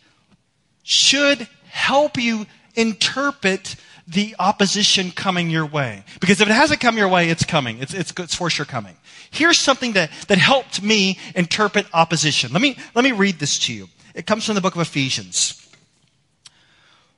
should 0.82 1.48
help 1.68 2.16
you 2.16 2.46
interpret 2.74 3.76
the 4.06 4.36
opposition 4.38 5.10
coming 5.10 5.50
your 5.50 5.66
way. 5.66 6.04
Because 6.20 6.40
if 6.40 6.48
it 6.48 6.54
hasn't 6.54 6.80
come 6.80 6.96
your 6.96 7.08
way, 7.08 7.28
it's 7.28 7.44
coming. 7.44 7.78
It's, 7.78 7.92
it's, 7.92 8.12
it's 8.18 8.34
for 8.34 8.48
sure 8.50 8.66
coming. 8.66 8.96
Here's 9.30 9.58
something 9.58 9.92
that, 9.92 10.10
that 10.28 10.38
helped 10.38 10.82
me 10.82 11.18
interpret 11.34 11.86
opposition. 11.92 12.52
Let 12.52 12.62
me, 12.62 12.76
let 12.94 13.04
me 13.04 13.12
read 13.12 13.38
this 13.38 13.58
to 13.60 13.74
you. 13.74 13.88
It 14.14 14.26
comes 14.26 14.44
from 14.46 14.54
the 14.54 14.60
book 14.60 14.74
of 14.74 14.80
Ephesians. 14.80 15.62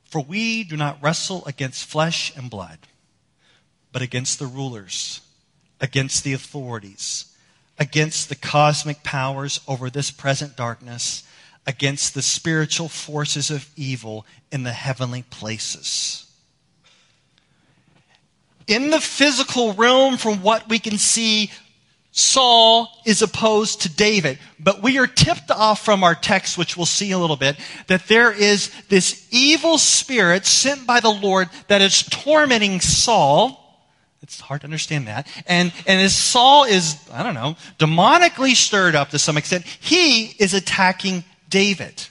For 0.05 0.21
we 0.21 0.63
do 0.63 0.75
not 0.75 0.97
wrestle 1.01 1.45
against 1.45 1.85
flesh 1.85 2.35
and 2.35 2.49
blood, 2.49 2.79
but 3.91 4.01
against 4.01 4.39
the 4.39 4.47
rulers, 4.47 5.21
against 5.79 6.23
the 6.23 6.33
authorities 6.33 7.29
against 7.79 8.27
the 8.27 8.35
cosmic 8.35 9.03
powers 9.03 9.61
over 9.67 9.89
this 9.89 10.11
present 10.11 10.55
darkness, 10.57 11.23
against 11.65 12.13
the 12.13 12.21
spiritual 12.21 12.89
forces 12.89 13.49
of 13.49 13.69
evil 13.75 14.25
in 14.51 14.63
the 14.63 14.73
heavenly 14.73 15.23
places. 15.23 16.28
In 18.69 18.89
the 18.89 19.01
physical 19.01 19.73
realm, 19.73 20.17
from 20.17 20.41
what 20.41 20.69
we 20.69 20.79
can 20.79 20.97
see, 20.97 21.51
Saul 22.11 22.89
is 23.05 23.21
opposed 23.21 23.81
to 23.81 23.89
David. 23.89 24.39
But 24.59 24.81
we 24.81 24.97
are 24.99 25.07
tipped 25.07 25.51
off 25.51 25.83
from 25.83 26.03
our 26.03 26.15
text, 26.15 26.57
which 26.57 26.77
we'll 26.77 26.85
see 26.85 27.11
a 27.11 27.19
little 27.19 27.35
bit, 27.35 27.57
that 27.87 28.07
there 28.07 28.31
is 28.31 28.71
this 28.87 29.27
evil 29.31 29.77
spirit 29.77 30.45
sent 30.45 30.87
by 30.87 30.99
the 30.99 31.09
Lord 31.09 31.49
that 31.67 31.81
is 31.81 32.03
tormenting 32.03 32.79
Saul 32.79 33.59
it's 34.21 34.41
hard 34.41 34.61
to 34.61 34.67
understand 34.67 35.07
that. 35.07 35.27
And, 35.47 35.71
and 35.87 36.01
as 36.01 36.15
Saul 36.15 36.65
is, 36.65 36.97
I 37.11 37.23
don't 37.23 37.33
know, 37.33 37.55
demonically 37.79 38.53
stirred 38.53 38.95
up 38.95 39.09
to 39.09 39.19
some 39.19 39.37
extent, 39.37 39.65
he 39.65 40.25
is 40.37 40.53
attacking 40.53 41.23
David. 41.49 42.07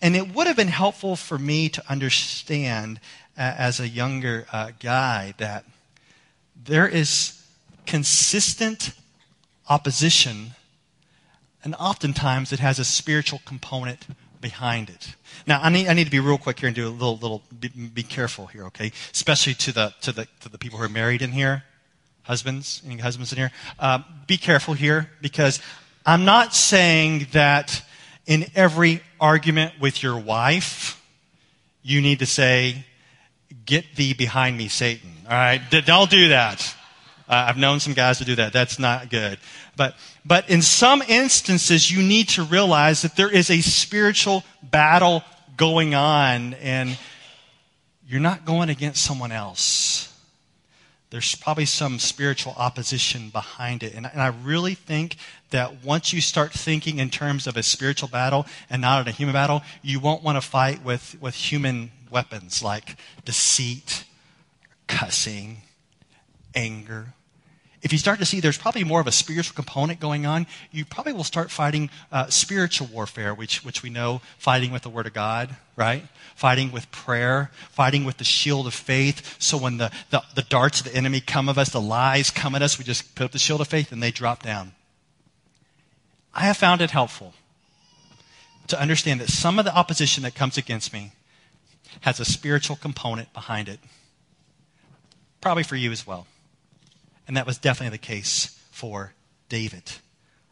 And 0.00 0.14
it 0.14 0.34
would 0.34 0.46
have 0.46 0.56
been 0.56 0.68
helpful 0.68 1.16
for 1.16 1.38
me 1.38 1.68
to 1.70 1.82
understand 1.88 3.00
as 3.36 3.80
a 3.80 3.88
younger 3.88 4.46
uh, 4.52 4.72
guy 4.80 5.34
that 5.38 5.64
there 6.64 6.86
is 6.86 7.42
consistent 7.86 8.92
opposition, 9.68 10.52
and 11.64 11.74
oftentimes 11.76 12.52
it 12.52 12.60
has 12.60 12.78
a 12.78 12.84
spiritual 12.84 13.40
component 13.44 14.06
behind 14.40 14.90
it. 14.90 15.14
Now, 15.46 15.60
I 15.62 15.70
need, 15.70 15.88
I 15.88 15.94
need 15.94 16.04
to 16.04 16.10
be 16.10 16.20
real 16.20 16.38
quick 16.38 16.60
here 16.60 16.66
and 16.66 16.76
do 16.76 16.86
a 16.86 16.90
little, 16.90 17.16
little 17.16 17.42
be, 17.58 17.68
be, 17.68 18.02
careful 18.02 18.46
here, 18.46 18.64
okay? 18.66 18.92
Especially 19.12 19.54
to 19.54 19.72
the, 19.72 19.94
to, 20.02 20.12
the, 20.12 20.28
to 20.40 20.48
the 20.48 20.58
people 20.58 20.78
who 20.78 20.84
are 20.84 20.88
married 20.88 21.22
in 21.22 21.32
here, 21.32 21.64
husbands, 22.24 22.82
any 22.84 22.98
husbands 22.98 23.32
in 23.32 23.38
here. 23.38 23.52
Uh, 23.78 24.00
be 24.26 24.36
careful 24.36 24.74
here 24.74 25.10
because 25.20 25.60
I'm 26.04 26.24
not 26.24 26.54
saying 26.54 27.28
that 27.32 27.82
in 28.26 28.46
every 28.54 29.02
argument 29.20 29.74
with 29.80 30.02
your 30.02 30.18
wife, 30.18 31.00
you 31.82 32.00
need 32.00 32.18
to 32.18 32.26
say, 32.26 32.84
Get 33.64 33.96
thee 33.96 34.12
behind 34.12 34.56
me, 34.56 34.68
Satan. 34.68 35.10
All 35.24 35.32
right? 35.32 35.60
Don't 35.70 36.10
do 36.10 36.28
that. 36.28 36.74
Uh, 37.28 37.46
I've 37.48 37.56
known 37.56 37.80
some 37.80 37.94
guys 37.94 38.18
to 38.18 38.24
do 38.24 38.34
that. 38.36 38.52
That's 38.52 38.78
not 38.78 39.08
good. 39.08 39.38
But, 39.76 39.96
but 40.24 40.50
in 40.50 40.60
some 40.60 41.02
instances, 41.02 41.90
you 41.90 42.02
need 42.02 42.28
to 42.30 42.42
realize 42.42 43.02
that 43.02 43.16
there 43.16 43.30
is 43.30 43.50
a 43.50 43.60
spiritual 43.60 44.44
battle 44.62 45.22
going 45.56 45.94
on, 45.94 46.54
and 46.54 46.98
you're 48.06 48.20
not 48.20 48.44
going 48.44 48.68
against 48.68 49.04
someone 49.04 49.32
else. 49.32 50.12
There's 51.10 51.34
probably 51.34 51.66
some 51.66 51.98
spiritual 51.98 52.54
opposition 52.56 53.28
behind 53.28 53.82
it. 53.82 53.94
And, 53.94 54.06
and 54.06 54.20
I 54.20 54.28
really 54.28 54.74
think 54.74 55.16
that 55.50 55.84
once 55.84 56.12
you 56.12 56.22
start 56.22 56.52
thinking 56.52 56.98
in 56.98 57.10
terms 57.10 57.46
of 57.46 57.56
a 57.56 57.62
spiritual 57.62 58.08
battle 58.08 58.46
and 58.70 58.80
not 58.80 59.02
in 59.02 59.08
a 59.08 59.14
human 59.14 59.34
battle, 59.34 59.62
you 59.82 60.00
won't 60.00 60.22
want 60.22 60.36
to 60.36 60.46
fight 60.46 60.82
with, 60.82 61.16
with 61.20 61.34
human 61.34 61.90
weapons 62.12 62.62
like 62.62 62.96
deceit, 63.24 64.04
cussing, 64.86 65.62
anger, 66.54 67.14
if 67.82 67.90
you 67.90 67.98
start 67.98 68.20
to 68.20 68.24
see 68.24 68.38
there's 68.38 68.58
probably 68.58 68.84
more 68.84 69.00
of 69.00 69.08
a 69.08 69.12
spiritual 69.12 69.56
component 69.56 69.98
going 69.98 70.24
on, 70.24 70.46
you 70.70 70.84
probably 70.84 71.12
will 71.12 71.24
start 71.24 71.50
fighting 71.50 71.90
uh, 72.12 72.28
spiritual 72.28 72.86
warfare, 72.86 73.34
which, 73.34 73.64
which 73.64 73.82
we 73.82 73.90
know 73.90 74.20
fighting 74.38 74.70
with 74.70 74.82
the 74.82 74.88
Word 74.88 75.08
of 75.08 75.12
God, 75.12 75.56
right? 75.74 76.04
Fighting 76.36 76.70
with 76.70 76.90
prayer, 76.92 77.50
fighting 77.70 78.04
with 78.04 78.18
the 78.18 78.24
shield 78.24 78.68
of 78.68 78.74
faith. 78.74 79.36
So 79.40 79.58
when 79.58 79.78
the, 79.78 79.90
the, 80.10 80.22
the 80.36 80.42
darts 80.42 80.80
of 80.80 80.86
the 80.86 80.94
enemy 80.94 81.20
come 81.20 81.48
of 81.48 81.58
us, 81.58 81.70
the 81.70 81.80
lies 81.80 82.30
come 82.30 82.54
at 82.54 82.62
us, 82.62 82.78
we 82.78 82.84
just 82.84 83.16
put 83.16 83.24
up 83.24 83.32
the 83.32 83.38
shield 83.38 83.60
of 83.60 83.66
faith 83.66 83.90
and 83.90 84.00
they 84.00 84.12
drop 84.12 84.44
down. 84.44 84.72
I 86.32 86.42
have 86.42 86.56
found 86.56 86.80
it 86.82 86.92
helpful 86.92 87.34
to 88.68 88.80
understand 88.80 89.20
that 89.20 89.28
some 89.28 89.58
of 89.58 89.64
the 89.64 89.74
opposition 89.74 90.22
that 90.22 90.36
comes 90.36 90.56
against 90.56 90.92
me 90.92 91.12
has 92.00 92.18
a 92.18 92.24
spiritual 92.24 92.76
component 92.76 93.32
behind 93.32 93.68
it. 93.68 93.80
Probably 95.40 95.62
for 95.62 95.76
you 95.76 95.92
as 95.92 96.06
well. 96.06 96.26
And 97.28 97.36
that 97.36 97.46
was 97.46 97.58
definitely 97.58 97.96
the 97.96 98.04
case 98.04 98.58
for 98.70 99.14
David. 99.48 99.92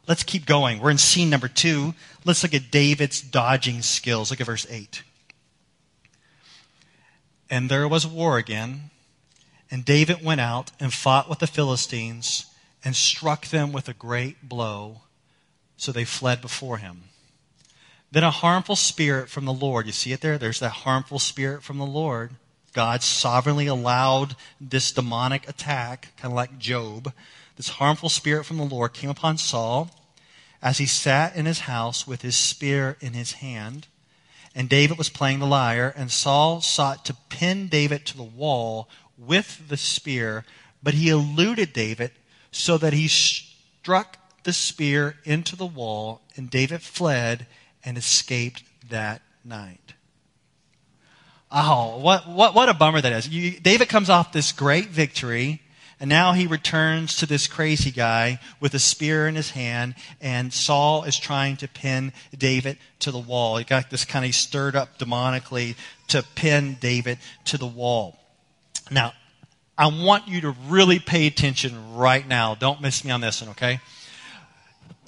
Let's 0.06 0.22
keep 0.22 0.46
going. 0.46 0.80
We're 0.80 0.90
in 0.90 0.98
scene 0.98 1.30
number 1.30 1.48
two. 1.48 1.94
Let's 2.24 2.42
look 2.42 2.54
at 2.54 2.70
David's 2.70 3.20
dodging 3.20 3.82
skills. 3.82 4.30
Look 4.30 4.40
at 4.40 4.46
verse 4.46 4.66
8. 4.68 5.02
And 7.48 7.68
there 7.68 7.88
was 7.88 8.06
war 8.06 8.38
again, 8.38 8.90
and 9.70 9.84
David 9.84 10.24
went 10.24 10.40
out 10.40 10.70
and 10.78 10.92
fought 10.92 11.28
with 11.28 11.40
the 11.40 11.46
Philistines 11.46 12.46
and 12.84 12.94
struck 12.96 13.46
them 13.48 13.72
with 13.72 13.88
a 13.88 13.94
great 13.94 14.48
blow, 14.48 15.02
so 15.76 15.92
they 15.92 16.04
fled 16.04 16.40
before 16.40 16.78
him. 16.78 17.09
Then 18.12 18.24
a 18.24 18.30
harmful 18.30 18.76
spirit 18.76 19.28
from 19.28 19.44
the 19.44 19.52
Lord, 19.52 19.86
you 19.86 19.92
see 19.92 20.12
it 20.12 20.20
there? 20.20 20.38
There's 20.38 20.60
that 20.60 20.70
harmful 20.70 21.18
spirit 21.18 21.62
from 21.62 21.78
the 21.78 21.86
Lord 21.86 22.32
God 22.72 23.02
sovereignly 23.02 23.66
allowed 23.66 24.36
this 24.60 24.92
demonic 24.92 25.48
attack, 25.48 26.12
kind 26.16 26.32
of 26.32 26.36
like 26.36 26.58
Job. 26.58 27.12
This 27.56 27.68
harmful 27.68 28.08
spirit 28.08 28.44
from 28.44 28.58
the 28.58 28.64
Lord 28.64 28.92
came 28.92 29.10
upon 29.10 29.38
Saul 29.38 29.90
as 30.62 30.78
he 30.78 30.86
sat 30.86 31.34
in 31.34 31.46
his 31.46 31.60
house 31.60 32.06
with 32.06 32.22
his 32.22 32.36
spear 32.36 32.96
in 33.00 33.12
his 33.12 33.32
hand. 33.32 33.88
And 34.54 34.68
David 34.68 34.98
was 34.98 35.08
playing 35.08 35.38
the 35.38 35.46
lyre, 35.46 35.92
and 35.96 36.10
Saul 36.10 36.60
sought 36.60 37.04
to 37.06 37.16
pin 37.28 37.68
David 37.68 38.04
to 38.06 38.16
the 38.16 38.22
wall 38.22 38.88
with 39.16 39.68
the 39.68 39.76
spear, 39.76 40.44
but 40.82 40.94
he 40.94 41.08
eluded 41.08 41.72
David 41.72 42.12
so 42.50 42.78
that 42.78 42.92
he 42.92 43.08
struck 43.08 44.16
the 44.42 44.52
spear 44.52 45.16
into 45.24 45.54
the 45.54 45.66
wall, 45.66 46.20
and 46.36 46.50
David 46.50 46.82
fled 46.82 47.46
and 47.84 47.96
escaped 47.96 48.62
that 48.90 49.22
night. 49.44 49.94
Oh, 51.52 51.98
what, 51.98 52.28
what, 52.28 52.54
what 52.54 52.68
a 52.68 52.74
bummer 52.74 53.00
that 53.00 53.12
is. 53.12 53.28
You, 53.28 53.58
David 53.58 53.88
comes 53.88 54.08
off 54.08 54.32
this 54.32 54.52
great 54.52 54.88
victory, 54.88 55.60
and 55.98 56.08
now 56.08 56.32
he 56.32 56.46
returns 56.46 57.16
to 57.16 57.26
this 57.26 57.48
crazy 57.48 57.90
guy 57.90 58.38
with 58.60 58.72
a 58.74 58.78
spear 58.78 59.26
in 59.26 59.34
his 59.34 59.50
hand, 59.50 59.96
and 60.20 60.52
Saul 60.52 61.02
is 61.04 61.18
trying 61.18 61.56
to 61.58 61.68
pin 61.68 62.12
David 62.36 62.78
to 63.00 63.10
the 63.10 63.18
wall. 63.18 63.56
He 63.56 63.64
got 63.64 63.90
this 63.90 64.04
kind 64.04 64.24
of 64.24 64.34
stirred 64.34 64.76
up 64.76 64.98
demonically 64.98 65.76
to 66.08 66.22
pin 66.36 66.76
David 66.80 67.18
to 67.46 67.58
the 67.58 67.66
wall. 67.66 68.16
Now, 68.90 69.12
I 69.76 69.86
want 69.86 70.28
you 70.28 70.42
to 70.42 70.54
really 70.68 70.98
pay 70.98 71.26
attention 71.26 71.96
right 71.96 72.26
now. 72.26 72.54
Don't 72.54 72.80
miss 72.80 73.04
me 73.04 73.10
on 73.10 73.20
this 73.20 73.40
one, 73.40 73.50
okay? 73.50 73.80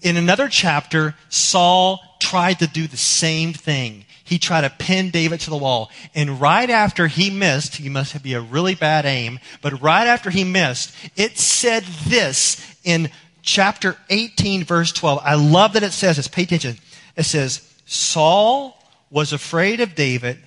In 0.02 0.16
another 0.16 0.48
chapter, 0.48 1.14
Saul 1.28 2.00
tried 2.20 2.58
to 2.58 2.66
do 2.66 2.86
the 2.86 2.96
same 2.96 3.52
thing 3.52 4.04
he 4.32 4.38
tried 4.38 4.62
to 4.62 4.70
pin 4.70 5.10
David 5.10 5.40
to 5.40 5.50
the 5.50 5.58
wall. 5.58 5.90
And 6.14 6.40
right 6.40 6.70
after 6.70 7.06
he 7.06 7.28
missed, 7.28 7.76
he 7.76 7.90
must 7.90 8.22
be 8.22 8.32
a 8.32 8.40
really 8.40 8.74
bad 8.74 9.04
aim, 9.04 9.38
but 9.60 9.82
right 9.82 10.06
after 10.06 10.30
he 10.30 10.42
missed, 10.42 10.94
it 11.16 11.36
said 11.36 11.82
this 12.06 12.64
in 12.82 13.10
chapter 13.42 13.98
18, 14.08 14.64
verse 14.64 14.90
12. 14.90 15.20
I 15.22 15.34
love 15.34 15.74
that 15.74 15.82
it 15.82 15.92
says 15.92 16.16
this. 16.16 16.28
Pay 16.28 16.44
attention. 16.44 16.78
It 17.14 17.24
says, 17.24 17.68
Saul 17.84 18.82
was 19.10 19.34
afraid 19.34 19.80
of 19.80 19.94
David 19.94 20.38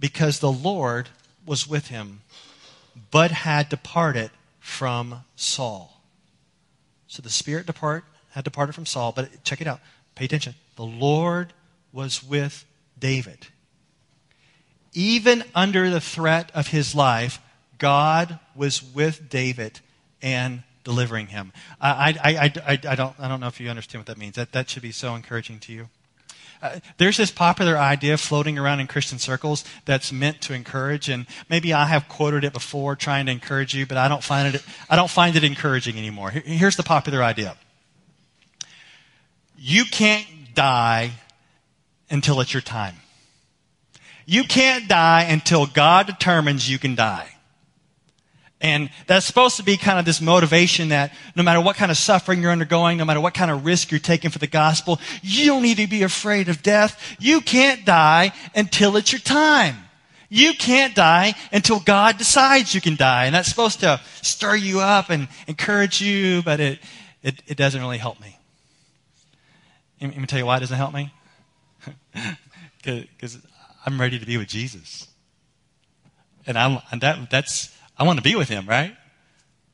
because 0.00 0.38
the 0.38 0.50
Lord 0.50 1.10
was 1.44 1.68
with 1.68 1.88
him, 1.88 2.22
but 3.10 3.30
had 3.30 3.68
departed 3.68 4.30
from 4.60 5.24
Saul. 5.36 6.00
So 7.06 7.20
the 7.20 7.28
Spirit 7.28 7.66
depart, 7.66 8.04
had 8.34 8.42
departed 8.42 8.74
from 8.74 8.84
Saul, 8.84 9.12
but 9.12 9.44
check 9.44 9.60
it 9.60 9.66
out. 9.66 9.80
Pay 10.16 10.24
attention. 10.24 10.54
The 10.74 10.84
Lord 10.84 11.52
was 11.92 12.22
with 12.22 12.64
David. 12.98 13.46
Even 14.92 15.44
under 15.54 15.88
the 15.88 16.00
threat 16.00 16.50
of 16.52 16.68
his 16.68 16.94
life, 16.94 17.40
God 17.78 18.40
was 18.56 18.82
with 18.82 19.28
David 19.28 19.80
and 20.20 20.64
delivering 20.82 21.28
him. 21.28 21.52
I, 21.80 22.16
I, 22.22 22.34
I, 22.34 22.78
I, 22.88 22.94
don't, 22.96 23.14
I 23.18 23.28
don't 23.28 23.40
know 23.40 23.46
if 23.46 23.60
you 23.60 23.70
understand 23.70 24.00
what 24.00 24.06
that 24.06 24.18
means. 24.18 24.34
That, 24.34 24.52
that 24.52 24.68
should 24.68 24.82
be 24.82 24.92
so 24.92 25.14
encouraging 25.14 25.60
to 25.60 25.72
you. 25.72 25.88
Uh, 26.60 26.80
there's 26.96 27.16
this 27.16 27.30
popular 27.30 27.76
idea 27.76 28.16
floating 28.16 28.58
around 28.58 28.80
in 28.80 28.86
Christian 28.86 29.18
circles 29.18 29.64
that's 29.84 30.12
meant 30.12 30.40
to 30.40 30.54
encourage, 30.54 31.08
and 31.08 31.26
maybe 31.48 31.72
I 31.72 31.86
have 31.86 32.08
quoted 32.08 32.42
it 32.42 32.52
before 32.52 32.96
trying 32.96 33.26
to 33.26 33.32
encourage 33.32 33.74
you, 33.74 33.86
but 33.86 33.96
I 33.96 34.08
don't 34.08 34.24
find 34.24 34.54
it, 34.54 34.62
I 34.88 34.96
don't 34.96 35.10
find 35.10 35.36
it 35.36 35.44
encouraging 35.44 35.98
anymore. 35.98 36.30
Here's 36.30 36.76
the 36.76 36.82
popular 36.82 37.22
idea 37.22 37.56
You 39.66 39.86
can't 39.86 40.26
die 40.52 41.12
until 42.10 42.42
it's 42.42 42.52
your 42.52 42.60
time. 42.60 42.96
You 44.26 44.44
can't 44.44 44.86
die 44.86 45.22
until 45.22 45.64
God 45.64 46.06
determines 46.06 46.68
you 46.68 46.78
can 46.78 46.94
die. 46.94 47.34
And 48.60 48.90
that's 49.06 49.24
supposed 49.24 49.56
to 49.56 49.62
be 49.62 49.78
kind 49.78 49.98
of 49.98 50.04
this 50.04 50.20
motivation 50.20 50.90
that 50.90 51.14
no 51.34 51.42
matter 51.42 51.62
what 51.62 51.76
kind 51.76 51.90
of 51.90 51.96
suffering 51.96 52.42
you're 52.42 52.52
undergoing, 52.52 52.98
no 52.98 53.06
matter 53.06 53.22
what 53.22 53.32
kind 53.32 53.50
of 53.50 53.64
risk 53.64 53.90
you're 53.90 54.00
taking 54.00 54.30
for 54.30 54.38
the 54.38 54.46
gospel, 54.46 55.00
you 55.22 55.46
don't 55.46 55.62
need 55.62 55.78
to 55.78 55.86
be 55.86 56.02
afraid 56.02 56.50
of 56.50 56.62
death. 56.62 57.16
You 57.18 57.40
can't 57.40 57.86
die 57.86 58.32
until 58.54 58.98
it's 58.98 59.12
your 59.12 59.20
time. 59.22 59.76
You 60.28 60.52
can't 60.52 60.94
die 60.94 61.36
until 61.52 61.80
God 61.80 62.18
decides 62.18 62.74
you 62.74 62.82
can 62.82 62.96
die. 62.96 63.24
And 63.24 63.34
that's 63.34 63.48
supposed 63.48 63.80
to 63.80 63.98
stir 64.20 64.56
you 64.56 64.80
up 64.80 65.08
and 65.08 65.28
encourage 65.46 66.02
you, 66.02 66.42
but 66.42 66.60
it, 66.60 66.80
it, 67.22 67.40
it 67.46 67.56
doesn't 67.56 67.80
really 67.80 67.96
help 67.96 68.20
me. 68.20 68.33
Let 70.10 70.18
me 70.18 70.26
tell 70.26 70.38
you 70.38 70.46
why 70.46 70.58
it 70.58 70.60
doesn't 70.60 70.76
help 70.76 70.94
me. 70.94 71.12
Because 72.82 73.38
I'm 73.86 73.98
ready 73.98 74.18
to 74.18 74.26
be 74.26 74.36
with 74.36 74.48
Jesus. 74.48 75.08
And 76.46 76.58
I'm, 76.58 76.80
and 76.92 77.00
that, 77.00 77.30
that's, 77.30 77.74
I 77.96 78.04
want 78.04 78.18
to 78.18 78.22
be 78.22 78.36
with 78.36 78.50
him, 78.50 78.68
right? 78.68 78.94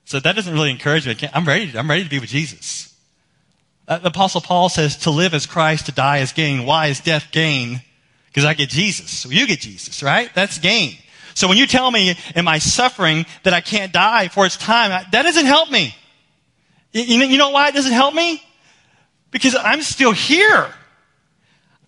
So 0.05 0.21
that 0.21 0.37
doesn't 0.37 0.53
really 0.53 0.71
encourage 0.71 1.09
me. 1.09 1.17
I'm 1.33 1.45
ready. 1.45 1.77
I'm 1.77 1.91
ready 1.91 2.05
to 2.05 2.09
be 2.11 2.21
with 2.21 2.29
Jesus. 2.29 2.95
Uh, 3.89 3.99
the 3.99 4.09
Apostle 4.09 4.41
Paul 4.41 4.69
says, 4.69 4.97
"To 4.99 5.11
live 5.11 5.35
as 5.35 5.47
Christ, 5.47 5.87
to 5.87 5.93
die 5.93 6.19
as 6.19 6.33
gain." 6.33 6.67
Why 6.67 6.87
is 6.87 7.01
death 7.01 7.29
gain? 7.33 7.83
Because 8.27 8.45
I 8.45 8.55
get 8.55 8.69
Jesus. 8.69 9.25
You 9.27 9.47
get 9.47 9.61
Jesus, 9.61 10.03
right? 10.03 10.33
That's 10.35 10.59
gain. 10.59 10.97
So 11.35 11.49
when 11.49 11.59
you 11.59 11.67
tell 11.67 11.91
me 11.91 12.17
in 12.35 12.45
my 12.45 12.59
suffering 12.59 13.27
that 13.43 13.53
I 13.53 13.61
can't 13.61 13.93
die 13.93 14.29
for 14.29 14.47
its 14.47 14.57
time, 14.57 14.91
that 14.91 15.11
doesn't 15.23 15.47
help 15.47 15.71
me. 15.71 15.95
You 16.93 17.39
know 17.39 17.51
why 17.51 17.69
it 17.69 17.75
doesn't 17.75 17.93
help 17.93 18.15
me? 18.15 18.43
Because 19.31 19.55
I'm 19.55 19.83
still 19.83 20.13
here. 20.13 20.73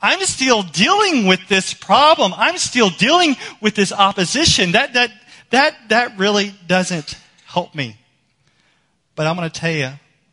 I'm 0.00 0.20
still 0.24 0.62
dealing 0.62 1.26
with 1.26 1.46
this 1.48 1.74
problem. 1.74 2.32
I'm 2.36 2.58
still 2.58 2.90
dealing 2.90 3.36
with 3.60 3.74
this 3.74 3.92
opposition. 3.92 4.72
That, 4.72 4.94
that, 4.94 5.12
that, 5.50 5.76
that 5.88 6.18
really 6.18 6.54
doesn't 6.66 7.16
help 7.46 7.74
me. 7.74 7.96
But 9.14 9.26
I'm 9.26 9.36
going 9.36 9.48
to 9.48 9.60
tell 9.60 9.70
you 9.70 9.90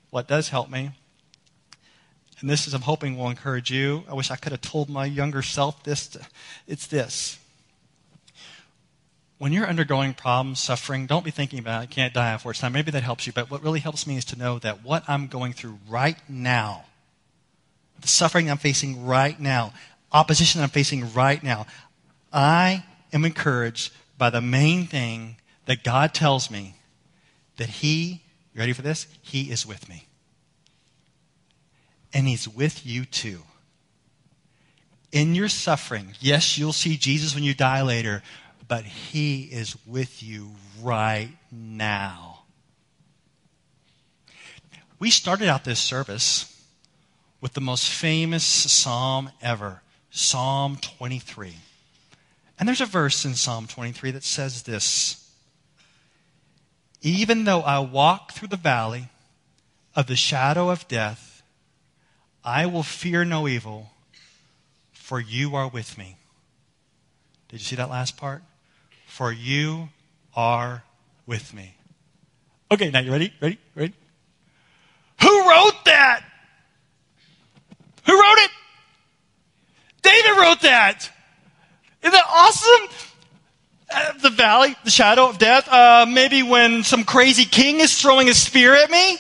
what 0.09 0.27
does 0.27 0.49
help 0.49 0.69
me. 0.69 0.91
And 2.41 2.49
this 2.49 2.67
is, 2.67 2.73
I'm 2.73 2.81
hoping, 2.81 3.17
will 3.17 3.29
encourage 3.29 3.69
you. 3.69 4.03
I 4.09 4.13
wish 4.13 4.31
I 4.31 4.37
could 4.37 4.53
have 4.53 4.61
told 4.61 4.89
my 4.89 5.05
younger 5.05 5.41
self 5.41 5.83
this. 5.83 6.07
To, 6.09 6.21
it's 6.67 6.87
this. 6.87 7.37
When 9.37 9.53
you're 9.53 9.67
undergoing 9.67 10.13
problems, 10.13 10.59
suffering, 10.59 11.05
don't 11.05 11.23
be 11.23 11.31
thinking 11.31 11.59
about, 11.59 11.81
I 11.81 11.85
can't 11.85 12.13
die 12.13 12.33
before 12.33 12.51
it's 12.51 12.59
time. 12.59 12.73
Maybe 12.73 12.91
that 12.91 13.03
helps 13.03 13.27
you. 13.27 13.33
But 13.33 13.51
what 13.51 13.61
really 13.61 13.79
helps 13.79 14.07
me 14.07 14.17
is 14.17 14.25
to 14.25 14.37
know 14.37 14.59
that 14.59 14.83
what 14.83 15.03
I'm 15.07 15.27
going 15.27 15.53
through 15.53 15.79
right 15.87 16.17
now, 16.27 16.85
the 18.01 18.07
suffering 18.07 18.49
I'm 18.49 18.57
facing 18.57 19.05
right 19.05 19.39
now, 19.39 19.73
opposition 20.11 20.61
I'm 20.61 20.69
facing 20.69 21.13
right 21.13 21.41
now, 21.43 21.65
I 22.31 22.85
am 23.13 23.25
encouraged 23.25 23.91
by 24.17 24.29
the 24.29 24.41
main 24.41 24.85
thing 24.85 25.37
that 25.65 25.83
God 25.83 26.13
tells 26.13 26.51
me 26.51 26.75
that 27.57 27.69
He, 27.69 28.21
you 28.53 28.59
ready 28.59 28.73
for 28.73 28.81
this? 28.81 29.07
He 29.21 29.51
is 29.51 29.65
with 29.65 29.87
me. 29.89 30.07
And 32.13 32.27
He's 32.27 32.47
with 32.47 32.85
you 32.85 33.05
too. 33.05 33.43
In 35.11 35.33
your 35.35 35.49
suffering, 35.49 36.13
yes, 36.19 36.57
you'll 36.57 36.73
see 36.73 36.97
Jesus 36.97 37.33
when 37.33 37.43
you 37.43 37.53
die 37.53 37.81
later, 37.81 38.21
but 38.67 38.83
He 38.83 39.43
is 39.43 39.75
with 39.87 40.21
you 40.21 40.51
right 40.81 41.29
now. 41.51 42.41
We 44.99 45.09
started 45.09 45.47
out 45.47 45.63
this 45.63 45.79
service 45.79 46.58
with 47.41 47.53
the 47.53 47.61
most 47.61 47.89
famous 47.89 48.43
psalm 48.43 49.29
ever, 49.41 49.81
Psalm 50.11 50.77
23. 50.77 51.55
And 52.59 52.67
there's 52.67 52.81
a 52.81 52.85
verse 52.85 53.23
in 53.23 53.35
Psalm 53.35 53.67
23 53.67 54.11
that 54.11 54.23
says 54.23 54.63
this 54.63 55.31
Even 57.01 57.45
though 57.45 57.61
I 57.61 57.79
walk 57.79 58.33
through 58.33 58.49
the 58.49 58.57
valley 58.57 59.07
of 59.95 60.07
the 60.07 60.15
shadow 60.15 60.69
of 60.69 60.87
death, 60.87 61.41
I 62.43 62.65
will 62.65 62.83
fear 62.83 63.23
no 63.23 63.47
evil, 63.47 63.91
for 64.91 65.19
you 65.19 65.55
are 65.55 65.67
with 65.67 65.97
me. 65.97 66.17
Did 67.47 67.59
you 67.59 67.65
see 67.65 67.75
that 67.77 67.89
last 67.89 68.17
part? 68.17 68.43
For 69.07 69.31
you 69.31 69.89
are 70.35 70.83
with 71.25 71.53
me. 71.53 71.75
Okay, 72.71 72.91
now 72.91 72.99
you 72.99 73.11
ready? 73.11 73.33
Ready? 73.41 73.57
Ready? 73.73 73.93
Who 75.21 75.49
wrote 75.49 75.85
that? 75.85 76.23
Who 78.09 78.19
wrote 78.19 78.39
it? 78.39 78.51
David 80.01 80.39
wrote 80.39 80.61
that. 80.61 81.11
Isn't 82.01 82.11
that 82.11 82.25
awesome? 82.27 82.87
Uh, 83.91 84.13
the 84.23 84.31
valley, 84.31 84.75
the 84.83 84.89
shadow 84.89 85.29
of 85.29 85.37
death. 85.37 85.67
Uh, 85.71 86.07
maybe 86.09 86.41
when 86.41 86.83
some 86.83 87.03
crazy 87.03 87.45
king 87.45 87.79
is 87.79 88.01
throwing 88.01 88.27
a 88.27 88.33
spear 88.33 88.73
at 88.73 88.89
me, 88.89 89.17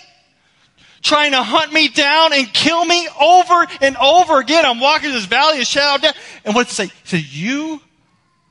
trying 1.03 1.33
to 1.33 1.43
hunt 1.43 1.71
me 1.71 1.89
down 1.89 2.33
and 2.33 2.51
kill 2.51 2.83
me 2.83 3.07
over 3.21 3.67
and 3.79 3.95
over 3.97 4.39
again. 4.39 4.65
I'm 4.65 4.79
walking 4.79 5.11
this 5.11 5.25
valley 5.25 5.59
of 5.59 5.67
shadow 5.67 5.97
of 5.97 6.01
death. 6.01 6.17
And 6.43 6.55
what's 6.55 6.71
it 6.71 6.89
say? 7.05 7.17
It 7.17 7.25
You 7.31 7.81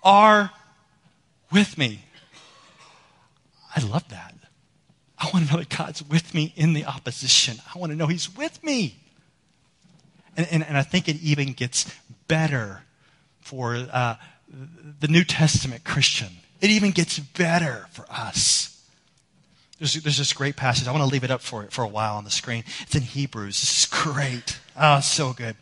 are 0.05 0.53
with 1.51 1.77
me. 1.77 2.01
I 3.75 3.81
love 3.85 4.09
that. 4.11 4.37
I 5.19 5.31
want 5.35 5.49
to 5.49 5.53
know 5.53 5.59
that 5.59 5.77
God's 5.77 6.05
with 6.05 6.33
me 6.33 6.53
in 6.55 6.75
the 6.75 6.85
opposition. 6.85 7.57
I 7.75 7.77
want 7.81 7.91
to 7.91 7.97
know 7.97 8.07
He's 8.07 8.33
with 8.37 8.63
me. 8.63 8.95
And, 10.39 10.47
and, 10.53 10.65
and 10.65 10.79
I 10.79 10.83
think 10.83 11.09
it 11.09 11.17
even 11.17 11.53
gets 11.53 11.93
better 12.29 12.83
for 13.41 13.75
uh, 13.75 14.15
the 15.01 15.09
New 15.09 15.25
Testament 15.25 15.83
Christian. 15.83 16.29
It 16.61 16.71
even 16.71 16.93
gets 16.93 17.19
better 17.19 17.87
for 17.91 18.07
us. 18.09 18.81
There's, 19.81 19.95
there's 19.95 20.19
this 20.19 20.33
great 20.33 20.55
passage. 20.55 20.87
I 20.87 20.93
want 20.93 21.03
to 21.03 21.11
leave 21.13 21.25
it 21.25 21.33
up 21.33 21.41
for, 21.41 21.65
for 21.71 21.83
a 21.83 21.89
while 21.89 22.17
on 22.17 22.25
the 22.25 22.31
screen. 22.31 22.63
It's 22.83 22.95
in 22.95 23.03
Hebrews. 23.03 23.61
This 23.61 23.81
is 23.81 23.87
great. 23.87 24.61
Oh, 24.77 25.01
so 25.01 25.33
good. 25.33 25.57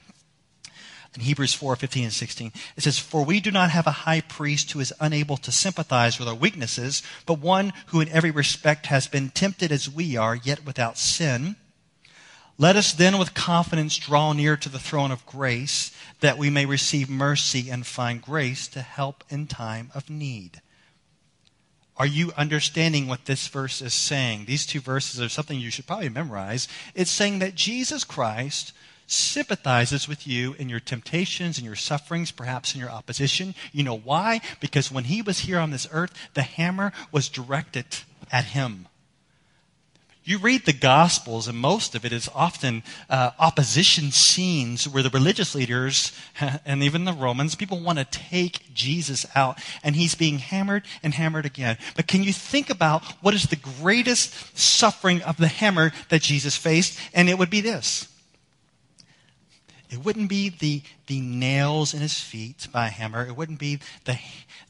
In 1.14 1.22
Hebrews 1.22 1.54
4 1.54 1.76
15 1.76 2.04
and 2.04 2.12
16, 2.12 2.52
it 2.76 2.82
says, 2.82 2.98
For 2.98 3.24
we 3.24 3.40
do 3.40 3.50
not 3.50 3.70
have 3.70 3.86
a 3.86 3.90
high 3.90 4.20
priest 4.20 4.72
who 4.72 4.80
is 4.80 4.92
unable 5.00 5.38
to 5.38 5.50
sympathize 5.50 6.18
with 6.18 6.28
our 6.28 6.34
weaknesses, 6.34 7.02
but 7.24 7.38
one 7.38 7.72
who 7.86 8.02
in 8.02 8.10
every 8.10 8.30
respect 8.30 8.86
has 8.86 9.06
been 9.06 9.30
tempted 9.30 9.72
as 9.72 9.88
we 9.88 10.18
are, 10.18 10.36
yet 10.36 10.66
without 10.66 10.98
sin. 10.98 11.56
Let 12.58 12.76
us 12.76 12.92
then 12.92 13.18
with 13.18 13.34
confidence 13.34 13.98
draw 13.98 14.32
near 14.32 14.56
to 14.56 14.68
the 14.70 14.78
throne 14.78 15.10
of 15.10 15.26
grace 15.26 15.94
that 16.20 16.38
we 16.38 16.48
may 16.48 16.64
receive 16.64 17.10
mercy 17.10 17.70
and 17.70 17.86
find 17.86 18.22
grace 18.22 18.66
to 18.68 18.80
help 18.80 19.24
in 19.28 19.46
time 19.46 19.90
of 19.94 20.08
need. 20.08 20.62
Are 21.98 22.06
you 22.06 22.32
understanding 22.36 23.06
what 23.06 23.26
this 23.26 23.48
verse 23.48 23.82
is 23.82 23.92
saying? 23.92 24.44
These 24.46 24.66
two 24.66 24.80
verses 24.80 25.20
are 25.20 25.28
something 25.28 25.58
you 25.58 25.70
should 25.70 25.86
probably 25.86 26.08
memorize. 26.08 26.66
It's 26.94 27.10
saying 27.10 27.40
that 27.40 27.54
Jesus 27.54 28.04
Christ 28.04 28.72
sympathizes 29.06 30.08
with 30.08 30.26
you 30.26 30.54
in 30.54 30.68
your 30.68 30.80
temptations 30.80 31.58
and 31.58 31.66
your 31.66 31.76
sufferings, 31.76 32.30
perhaps 32.30 32.74
in 32.74 32.80
your 32.80 32.90
opposition. 32.90 33.54
You 33.72 33.84
know 33.84 33.96
why? 33.96 34.40
Because 34.60 34.90
when 34.90 35.04
he 35.04 35.22
was 35.22 35.40
here 35.40 35.58
on 35.58 35.70
this 35.70 35.88
earth, 35.92 36.12
the 36.34 36.42
hammer 36.42 36.92
was 37.12 37.28
directed 37.28 37.86
at 38.32 38.46
him. 38.46 38.88
You 40.26 40.38
read 40.38 40.64
the 40.64 40.72
Gospels, 40.72 41.46
and 41.46 41.56
most 41.56 41.94
of 41.94 42.04
it 42.04 42.12
is 42.12 42.28
often 42.34 42.82
uh, 43.08 43.30
opposition 43.38 44.10
scenes 44.10 44.88
where 44.88 45.04
the 45.04 45.10
religious 45.10 45.54
leaders 45.54 46.10
and 46.66 46.82
even 46.82 47.04
the 47.04 47.12
Romans, 47.12 47.54
people 47.54 47.78
want 47.78 48.00
to 48.00 48.04
take 48.06 48.74
Jesus 48.74 49.24
out, 49.36 49.60
and 49.84 49.94
he's 49.94 50.16
being 50.16 50.38
hammered 50.38 50.82
and 51.04 51.14
hammered 51.14 51.46
again. 51.46 51.78
But 51.94 52.08
can 52.08 52.24
you 52.24 52.32
think 52.32 52.70
about 52.70 53.04
what 53.22 53.34
is 53.34 53.44
the 53.44 53.54
greatest 53.80 54.58
suffering 54.58 55.22
of 55.22 55.36
the 55.36 55.46
hammer 55.46 55.92
that 56.08 56.22
Jesus 56.22 56.56
faced? 56.56 56.98
And 57.14 57.28
it 57.28 57.38
would 57.38 57.48
be 57.48 57.60
this. 57.60 58.08
It 59.90 60.04
wouldn't 60.04 60.28
be 60.28 60.48
the, 60.48 60.82
the 61.06 61.20
nails 61.20 61.94
in 61.94 62.00
his 62.00 62.18
feet 62.18 62.66
by 62.72 62.88
a 62.88 62.90
hammer. 62.90 63.24
It 63.24 63.36
wouldn't 63.36 63.60
be 63.60 63.78
the, 64.06 64.18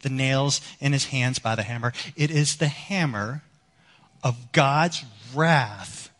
the 0.02 0.10
nails 0.10 0.60
in 0.80 0.92
his 0.92 1.06
hands 1.06 1.38
by 1.38 1.54
the 1.54 1.62
hammer. 1.62 1.94
It 2.14 2.30
is 2.30 2.56
the 2.56 2.68
hammer 2.68 3.42
of 4.26 4.50
God's 4.50 5.04
wrath 5.36 6.10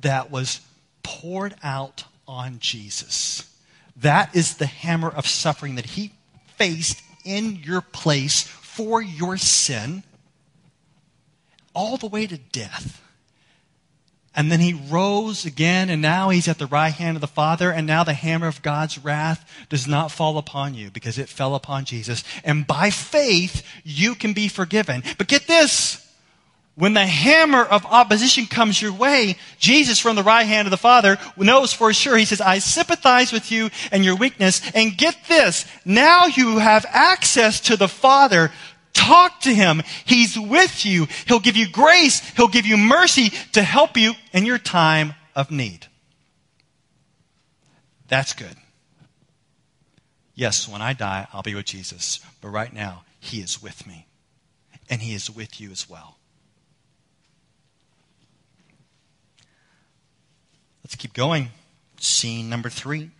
that 0.00 0.30
was 0.30 0.60
poured 1.02 1.54
out 1.62 2.04
on 2.26 2.60
Jesus. 2.60 3.54
That 3.96 4.34
is 4.34 4.56
the 4.56 4.64
hammer 4.64 5.10
of 5.10 5.26
suffering 5.26 5.74
that 5.74 5.84
he 5.84 6.12
faced 6.56 7.02
in 7.26 7.56
your 7.56 7.82
place 7.82 8.44
for 8.44 9.02
your 9.02 9.36
sin, 9.36 10.02
all 11.74 11.98
the 11.98 12.06
way 12.06 12.26
to 12.26 12.38
death. 12.38 13.02
And 14.34 14.50
then 14.50 14.60
he 14.60 14.72
rose 14.72 15.44
again, 15.44 15.90
and 15.90 16.00
now 16.00 16.30
he's 16.30 16.48
at 16.48 16.58
the 16.58 16.66
right 16.66 16.92
hand 16.94 17.18
of 17.18 17.20
the 17.20 17.26
Father, 17.26 17.70
and 17.70 17.86
now 17.86 18.02
the 18.02 18.14
hammer 18.14 18.46
of 18.46 18.62
God's 18.62 18.96
wrath 18.96 19.46
does 19.68 19.86
not 19.86 20.10
fall 20.10 20.38
upon 20.38 20.72
you 20.72 20.90
because 20.90 21.18
it 21.18 21.28
fell 21.28 21.54
upon 21.54 21.84
Jesus. 21.84 22.24
And 22.44 22.66
by 22.66 22.88
faith, 22.88 23.62
you 23.84 24.14
can 24.14 24.32
be 24.32 24.48
forgiven. 24.48 25.02
But 25.18 25.28
get 25.28 25.46
this. 25.46 26.02
When 26.76 26.92
the 26.92 27.06
hammer 27.06 27.62
of 27.62 27.86
opposition 27.86 28.46
comes 28.46 28.80
your 28.80 28.92
way, 28.92 29.36
Jesus 29.58 29.98
from 29.98 30.14
the 30.14 30.22
right 30.22 30.46
hand 30.46 30.66
of 30.66 30.70
the 30.70 30.76
Father 30.76 31.16
knows 31.36 31.72
for 31.72 31.92
sure. 31.92 32.18
He 32.18 32.26
says, 32.26 32.40
I 32.40 32.58
sympathize 32.58 33.32
with 33.32 33.50
you 33.50 33.70
and 33.90 34.04
your 34.04 34.16
weakness. 34.16 34.60
And 34.74 34.96
get 34.96 35.16
this. 35.26 35.64
Now 35.86 36.26
you 36.26 36.58
have 36.58 36.84
access 36.88 37.60
to 37.60 37.76
the 37.76 37.88
Father 37.88 38.50
Talk 38.96 39.40
to 39.42 39.54
him. 39.54 39.82
He's 40.06 40.38
with 40.38 40.86
you. 40.86 41.06
He'll 41.26 41.38
give 41.38 41.54
you 41.54 41.68
grace. 41.68 42.20
He'll 42.30 42.48
give 42.48 42.64
you 42.64 42.78
mercy 42.78 43.28
to 43.52 43.62
help 43.62 43.98
you 43.98 44.14
in 44.32 44.46
your 44.46 44.56
time 44.56 45.12
of 45.34 45.50
need. 45.50 45.86
That's 48.08 48.32
good. 48.32 48.56
Yes, 50.34 50.66
when 50.66 50.80
I 50.80 50.94
die, 50.94 51.28
I'll 51.34 51.42
be 51.42 51.54
with 51.54 51.66
Jesus. 51.66 52.20
But 52.40 52.48
right 52.48 52.72
now, 52.72 53.04
he 53.20 53.40
is 53.40 53.62
with 53.62 53.86
me. 53.86 54.06
And 54.88 55.02
he 55.02 55.14
is 55.14 55.30
with 55.30 55.60
you 55.60 55.70
as 55.70 55.90
well. 55.90 56.15
Let's 60.86 60.94
keep 60.94 61.14
going. 61.14 61.48
Scene 61.98 62.48
number 62.48 62.70
three 62.70 63.10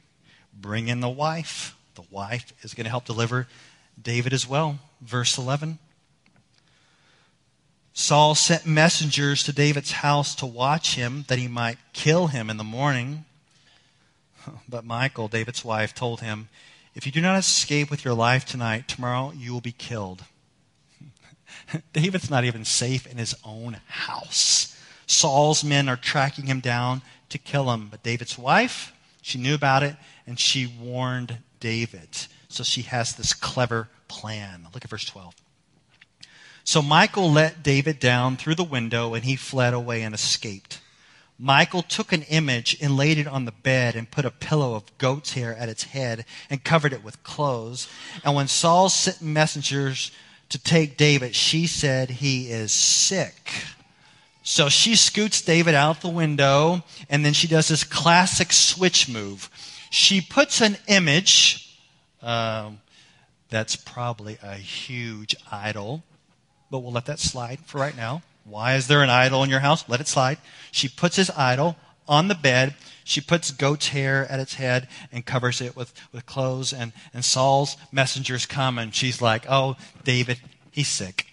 bring 0.54 0.86
in 0.86 1.00
the 1.00 1.08
wife. 1.08 1.76
The 1.96 2.04
wife 2.12 2.52
is 2.62 2.74
going 2.74 2.84
to 2.84 2.90
help 2.90 3.06
deliver 3.06 3.48
David 4.00 4.32
as 4.32 4.48
well. 4.48 4.78
Verse 5.00 5.36
11. 5.36 5.80
Saul 7.92 8.36
sent 8.36 8.66
messengers 8.66 9.42
to 9.42 9.52
David's 9.52 9.90
house 9.90 10.36
to 10.36 10.46
watch 10.46 10.94
him, 10.94 11.24
that 11.26 11.40
he 11.40 11.48
might 11.48 11.78
kill 11.92 12.28
him 12.28 12.50
in 12.50 12.56
the 12.56 12.62
morning. 12.62 13.24
But 14.68 14.84
Michal, 14.84 15.26
David's 15.26 15.64
wife, 15.64 15.92
told 15.92 16.20
him, 16.20 16.48
If 16.94 17.04
you 17.04 17.10
do 17.10 17.20
not 17.20 17.36
escape 17.36 17.90
with 17.90 18.04
your 18.04 18.14
life 18.14 18.44
tonight, 18.44 18.86
tomorrow 18.86 19.32
you 19.36 19.52
will 19.52 19.60
be 19.60 19.72
killed. 19.72 20.22
David's 21.92 22.30
not 22.30 22.44
even 22.44 22.64
safe 22.64 23.08
in 23.08 23.18
his 23.18 23.34
own 23.44 23.78
house. 23.88 24.72
Saul's 25.08 25.64
men 25.64 25.88
are 25.88 25.96
tracking 25.96 26.46
him 26.46 26.60
down 26.60 27.02
to 27.28 27.38
kill 27.38 27.70
him. 27.72 27.88
But 27.90 28.02
David's 28.02 28.38
wife, 28.38 28.92
she 29.22 29.38
knew 29.38 29.54
about 29.54 29.82
it, 29.82 29.96
and 30.26 30.38
she 30.38 30.66
warned 30.66 31.38
David. 31.60 32.08
So 32.48 32.62
she 32.62 32.82
has 32.82 33.14
this 33.14 33.34
clever 33.34 33.88
plan. 34.08 34.68
Look 34.72 34.84
at 34.84 34.90
verse 34.90 35.04
12. 35.04 35.34
So 36.64 36.82
Michal 36.82 37.30
let 37.30 37.62
David 37.62 38.00
down 38.00 38.36
through 38.36 38.56
the 38.56 38.64
window, 38.64 39.14
and 39.14 39.24
he 39.24 39.36
fled 39.36 39.72
away 39.72 40.02
and 40.02 40.14
escaped. 40.14 40.80
Michal 41.38 41.82
took 41.82 42.12
an 42.12 42.22
image 42.22 42.76
and 42.80 42.96
laid 42.96 43.18
it 43.18 43.26
on 43.26 43.44
the 43.44 43.52
bed 43.52 43.94
and 43.94 44.10
put 44.10 44.24
a 44.24 44.30
pillow 44.30 44.74
of 44.74 44.98
goat's 44.98 45.34
hair 45.34 45.54
at 45.54 45.68
its 45.68 45.84
head 45.84 46.24
and 46.48 46.64
covered 46.64 46.92
it 46.92 47.04
with 47.04 47.22
clothes. 47.22 47.88
And 48.24 48.34
when 48.34 48.48
Saul 48.48 48.88
sent 48.88 49.20
messengers 49.20 50.10
to 50.48 50.58
take 50.58 50.96
David, 50.96 51.34
she 51.34 51.66
said, 51.66 52.10
He 52.10 52.50
is 52.50 52.72
sick. 52.72 53.52
So 54.48 54.68
she 54.68 54.94
scoots 54.94 55.42
David 55.42 55.74
out 55.74 56.02
the 56.02 56.08
window, 56.08 56.84
and 57.10 57.24
then 57.24 57.32
she 57.32 57.48
does 57.48 57.66
this 57.66 57.82
classic 57.82 58.52
switch 58.52 59.08
move. 59.08 59.50
She 59.90 60.20
puts 60.20 60.60
an 60.60 60.76
image, 60.86 61.76
um, 62.22 62.78
that's 63.50 63.74
probably 63.74 64.38
a 64.40 64.54
huge 64.54 65.34
idol, 65.50 66.04
but 66.70 66.78
we'll 66.78 66.92
let 66.92 67.06
that 67.06 67.18
slide 67.18 67.58
for 67.66 67.78
right 67.78 67.96
now. 67.96 68.22
Why 68.44 68.76
is 68.76 68.86
there 68.86 69.02
an 69.02 69.10
idol 69.10 69.42
in 69.42 69.50
your 69.50 69.58
house? 69.58 69.88
Let 69.88 70.00
it 70.00 70.06
slide. 70.06 70.38
She 70.70 70.88
puts 70.88 71.16
his 71.16 71.30
idol 71.30 71.74
on 72.06 72.28
the 72.28 72.36
bed. 72.36 72.76
She 73.02 73.20
puts 73.20 73.50
goat's 73.50 73.88
hair 73.88 74.30
at 74.30 74.38
its 74.38 74.54
head 74.54 74.86
and 75.10 75.26
covers 75.26 75.60
it 75.60 75.74
with, 75.74 75.92
with 76.12 76.24
clothes. 76.24 76.72
And, 76.72 76.92
and 77.12 77.24
Saul's 77.24 77.76
messengers 77.90 78.46
come 78.46 78.78
and 78.78 78.94
she's 78.94 79.20
like, 79.20 79.44
Oh, 79.48 79.74
David, 80.04 80.38
he's 80.70 80.86
sick. 80.86 81.26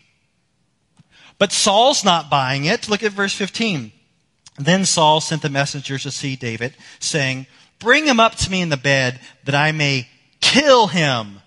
But 1.38 1.52
Saul's 1.52 2.04
not 2.04 2.30
buying 2.30 2.65
it. 2.65 2.89
Look 2.89 3.04
at 3.04 3.12
verse 3.12 3.34
15. 3.34 3.91
Then 4.58 4.86
Saul 4.86 5.19
sent 5.19 5.41
the 5.41 5.50
messengers 5.50 6.04
to 6.04 6.12
see 6.12 6.36
David, 6.36 6.76
saying, 7.00 7.48
Bring 7.80 8.06
him 8.06 8.19
up 8.19 8.36
to 8.36 8.52
me 8.52 8.62
in 8.62 8.69
the 8.69 8.78
bed 8.78 9.19
that 9.43 9.56
I 9.56 9.72
may 9.72 10.08
kill 10.39 10.88
him. 10.88 11.41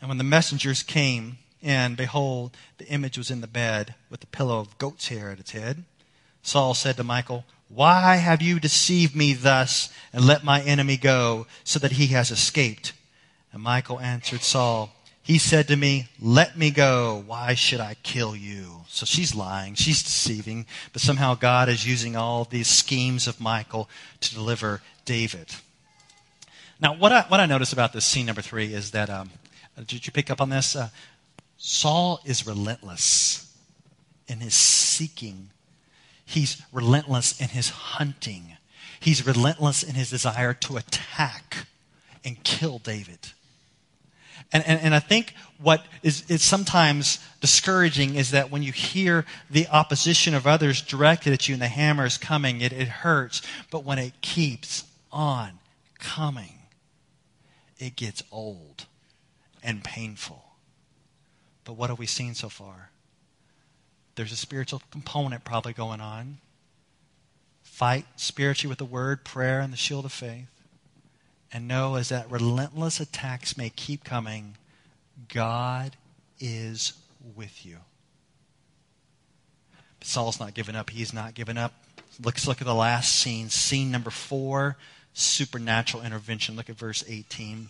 And 0.00 0.08
when 0.08 0.18
the 0.18 0.24
messengers 0.24 0.82
came, 0.82 1.38
and 1.62 1.96
behold, 1.96 2.56
the 2.78 2.88
image 2.88 3.18
was 3.18 3.30
in 3.30 3.42
the 3.42 3.46
bed 3.46 3.94
with 4.08 4.20
the 4.20 4.26
pillow 4.26 4.58
of 4.58 4.78
goat's 4.78 5.08
hair 5.08 5.30
at 5.30 5.38
its 5.38 5.50
head, 5.50 5.84
Saul 6.42 6.72
said 6.74 6.96
to 6.96 7.04
Michal, 7.04 7.44
Why 7.68 8.16
have 8.16 8.40
you 8.40 8.58
deceived 8.58 9.14
me 9.14 9.34
thus 9.34 9.92
and 10.12 10.24
let 10.26 10.42
my 10.42 10.62
enemy 10.62 10.96
go 10.96 11.46
so 11.64 11.78
that 11.78 11.92
he 11.92 12.08
has 12.08 12.30
escaped? 12.30 12.94
And 13.52 13.62
Michal 13.62 14.00
answered 14.00 14.40
Saul, 14.42 14.90
He 15.30 15.38
said 15.38 15.68
to 15.68 15.76
me, 15.76 16.08
Let 16.20 16.58
me 16.58 16.72
go. 16.72 17.22
Why 17.24 17.54
should 17.54 17.78
I 17.78 17.94
kill 18.02 18.34
you? 18.34 18.80
So 18.88 19.06
she's 19.06 19.32
lying. 19.32 19.76
She's 19.76 20.02
deceiving. 20.02 20.66
But 20.92 21.02
somehow 21.02 21.36
God 21.36 21.68
is 21.68 21.86
using 21.86 22.16
all 22.16 22.42
these 22.42 22.66
schemes 22.66 23.28
of 23.28 23.40
Michal 23.40 23.88
to 24.22 24.34
deliver 24.34 24.82
David. 25.04 25.46
Now, 26.80 26.94
what 26.96 27.12
I, 27.12 27.20
what 27.28 27.38
I 27.38 27.46
notice 27.46 27.72
about 27.72 27.92
this 27.92 28.04
scene 28.04 28.26
number 28.26 28.42
three 28.42 28.74
is 28.74 28.90
that 28.90 29.08
um, 29.08 29.30
did 29.86 30.04
you 30.04 30.12
pick 30.12 30.30
up 30.30 30.40
on 30.40 30.50
this? 30.50 30.74
Uh, 30.74 30.88
Saul 31.58 32.18
is 32.24 32.44
relentless 32.44 33.56
in 34.26 34.40
his 34.40 34.54
seeking. 34.54 35.50
He's 36.26 36.60
relentless 36.72 37.40
in 37.40 37.50
his 37.50 37.68
hunting. 37.68 38.56
He's 38.98 39.24
relentless 39.24 39.84
in 39.84 39.94
his 39.94 40.10
desire 40.10 40.54
to 40.54 40.76
attack 40.76 41.68
and 42.24 42.42
kill 42.42 42.80
David. 42.80 43.28
And, 44.52 44.66
and, 44.66 44.80
and 44.80 44.94
I 44.94 44.98
think 44.98 45.34
what 45.58 45.84
is, 46.02 46.28
is 46.28 46.42
sometimes 46.42 47.18
discouraging 47.40 48.16
is 48.16 48.32
that 48.32 48.50
when 48.50 48.62
you 48.62 48.72
hear 48.72 49.24
the 49.48 49.68
opposition 49.68 50.34
of 50.34 50.46
others 50.46 50.82
directed 50.82 51.32
at 51.32 51.48
you 51.48 51.54
and 51.54 51.62
the 51.62 51.68
hammer 51.68 52.04
is 52.04 52.18
coming, 52.18 52.60
it, 52.60 52.72
it 52.72 52.88
hurts. 52.88 53.42
But 53.70 53.84
when 53.84 53.98
it 53.98 54.20
keeps 54.22 54.84
on 55.12 55.58
coming, 55.98 56.58
it 57.78 57.94
gets 57.96 58.22
old 58.32 58.86
and 59.62 59.84
painful. 59.84 60.44
But 61.64 61.74
what 61.74 61.90
have 61.90 61.98
we 61.98 62.06
seen 62.06 62.34
so 62.34 62.48
far? 62.48 62.90
There's 64.16 64.32
a 64.32 64.36
spiritual 64.36 64.82
component 64.90 65.44
probably 65.44 65.72
going 65.72 66.00
on. 66.00 66.38
Fight 67.62 68.06
spiritually 68.16 68.68
with 68.68 68.78
the 68.78 68.84
word, 68.84 69.24
prayer, 69.24 69.60
and 69.60 69.72
the 69.72 69.76
shield 69.76 70.04
of 70.04 70.12
faith. 70.12 70.59
And 71.52 71.66
know 71.66 71.96
as 71.96 72.10
that 72.10 72.30
relentless 72.30 73.00
attacks 73.00 73.56
may 73.56 73.70
keep 73.70 74.04
coming, 74.04 74.56
God 75.28 75.96
is 76.38 76.92
with 77.34 77.66
you. 77.66 77.78
But 79.98 80.08
Saul's 80.08 80.40
not 80.40 80.54
giving 80.54 80.76
up. 80.76 80.90
He's 80.90 81.12
not 81.12 81.34
giving 81.34 81.58
up. 81.58 81.74
Let's 82.22 82.46
look 82.46 82.60
at 82.60 82.66
the 82.66 82.74
last 82.74 83.16
scene. 83.16 83.48
Scene 83.48 83.90
number 83.90 84.10
four 84.10 84.76
supernatural 85.12 86.02
intervention. 86.04 86.56
Look 86.56 86.70
at 86.70 86.76
verse 86.76 87.04
18. 87.06 87.68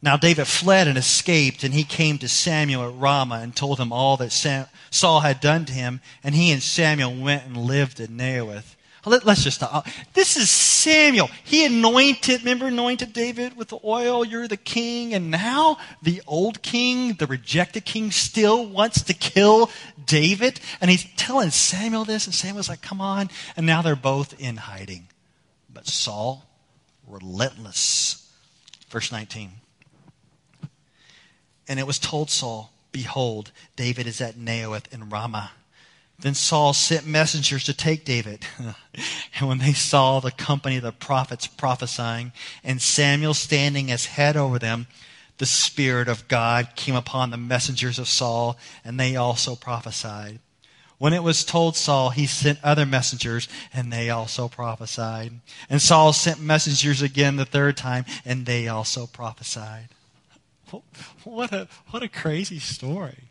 Now 0.00 0.16
David 0.16 0.46
fled 0.46 0.86
and 0.86 0.96
escaped, 0.96 1.64
and 1.64 1.74
he 1.74 1.82
came 1.84 2.18
to 2.18 2.28
Samuel 2.28 2.88
at 2.88 3.00
Ramah 3.00 3.40
and 3.40 3.54
told 3.54 3.80
him 3.80 3.92
all 3.92 4.16
that 4.18 4.68
Saul 4.90 5.20
had 5.20 5.40
done 5.40 5.64
to 5.64 5.72
him, 5.72 6.00
and 6.22 6.34
he 6.34 6.52
and 6.52 6.62
Samuel 6.62 7.14
went 7.16 7.46
and 7.46 7.56
lived 7.56 7.98
at 7.98 8.10
Naioth. 8.10 8.76
Let, 9.06 9.26
us 9.26 9.44
just 9.44 9.58
stop. 9.58 9.86
This 10.12 10.36
is 10.36 10.50
Samuel. 10.50 11.30
He 11.44 11.64
anointed, 11.64 12.40
remember, 12.40 12.66
anointed 12.66 13.12
David 13.12 13.56
with 13.56 13.68
the 13.68 13.78
oil. 13.84 14.24
You're 14.24 14.48
the 14.48 14.56
king. 14.56 15.14
And 15.14 15.30
now 15.30 15.78
the 16.02 16.20
old 16.26 16.62
king, 16.62 17.14
the 17.14 17.26
rejected 17.26 17.84
king, 17.84 18.10
still 18.10 18.66
wants 18.66 19.02
to 19.04 19.14
kill 19.14 19.70
David. 20.04 20.60
And 20.80 20.90
he's 20.90 21.06
telling 21.16 21.50
Samuel 21.50 22.04
this, 22.04 22.26
and 22.26 22.34
Samuel's 22.34 22.68
like, 22.68 22.82
come 22.82 23.00
on. 23.00 23.30
And 23.56 23.66
now 23.66 23.82
they're 23.82 23.96
both 23.96 24.38
in 24.40 24.56
hiding. 24.56 25.08
But 25.72 25.86
Saul, 25.86 26.44
relentless. 27.06 28.30
Verse 28.90 29.12
19. 29.12 29.52
And 31.68 31.78
it 31.78 31.86
was 31.86 31.98
told 31.98 32.30
Saul, 32.30 32.72
Behold, 32.90 33.52
David 33.76 34.06
is 34.06 34.20
at 34.20 34.36
Naioth 34.36 34.92
in 34.92 35.10
Ramah. 35.10 35.52
Then 36.20 36.34
Saul 36.34 36.72
sent 36.72 37.06
messengers 37.06 37.64
to 37.64 37.74
take 37.74 38.04
David. 38.04 38.44
and 39.38 39.48
when 39.48 39.58
they 39.58 39.72
saw 39.72 40.18
the 40.18 40.32
company 40.32 40.76
of 40.76 40.82
the 40.82 40.92
prophets 40.92 41.46
prophesying, 41.46 42.32
and 42.64 42.82
Samuel 42.82 43.34
standing 43.34 43.90
as 43.90 44.06
head 44.06 44.36
over 44.36 44.58
them, 44.58 44.88
the 45.38 45.46
Spirit 45.46 46.08
of 46.08 46.26
God 46.26 46.70
came 46.74 46.96
upon 46.96 47.30
the 47.30 47.36
messengers 47.36 48.00
of 48.00 48.08
Saul, 48.08 48.58
and 48.84 48.98
they 48.98 49.14
also 49.14 49.54
prophesied. 49.54 50.40
When 50.98 51.12
it 51.12 51.22
was 51.22 51.44
told 51.44 51.76
Saul, 51.76 52.10
he 52.10 52.26
sent 52.26 52.58
other 52.64 52.84
messengers, 52.84 53.48
and 53.72 53.92
they 53.92 54.10
also 54.10 54.48
prophesied. 54.48 55.34
And 55.70 55.80
Saul 55.80 56.12
sent 56.12 56.40
messengers 56.40 57.00
again 57.00 57.36
the 57.36 57.44
third 57.44 57.76
time, 57.76 58.04
and 58.24 58.44
they 58.44 58.66
also 58.66 59.06
prophesied. 59.06 59.90
What 61.22 61.52
a, 61.52 61.68
what 61.90 62.02
a 62.02 62.08
crazy 62.08 62.58
story. 62.58 63.27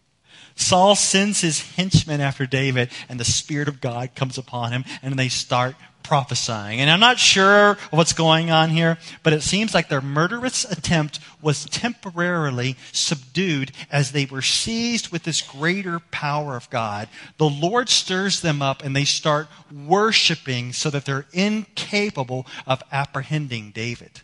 Saul 0.57 0.95
sends 0.95 1.41
his 1.41 1.61
henchmen 1.61 2.19
after 2.19 2.45
David, 2.45 2.89
and 3.07 3.19
the 3.19 3.25
Spirit 3.25 3.67
of 3.67 3.79
God 3.79 4.15
comes 4.15 4.37
upon 4.37 4.71
him, 4.71 4.83
and 5.01 5.13
they 5.13 5.29
start 5.29 5.75
prophesying. 6.07 6.79
And 6.79 6.89
I'm 6.89 7.01
not 7.01 7.19
sure 7.19 7.77
what's 7.91 8.13
going 8.13 8.49
on 8.49 8.69
here, 8.69 8.97
but 9.23 9.33
it 9.33 9.43
seems 9.43 9.73
like 9.73 9.89
their 9.89 10.01
murderous 10.01 10.63
attempt 10.63 11.19
was 11.41 11.65
temporarily 11.65 12.77
subdued 12.93 13.73
as 13.91 14.13
they 14.13 14.25
were 14.25 14.41
seized 14.41 15.09
with 15.09 15.23
this 15.23 15.41
greater 15.41 15.99
power 16.11 16.55
of 16.55 16.69
God. 16.69 17.09
The 17.37 17.49
Lord 17.49 17.89
stirs 17.89 18.39
them 18.39 18.61
up 18.61 18.83
and 18.83 18.95
they 18.95 19.03
start 19.03 19.47
worshiping 19.71 20.71
so 20.71 20.89
that 20.89 21.03
they're 21.03 21.25
incapable 21.33 22.47
of 22.65 22.81
apprehending 22.91 23.71
David. 23.71 24.21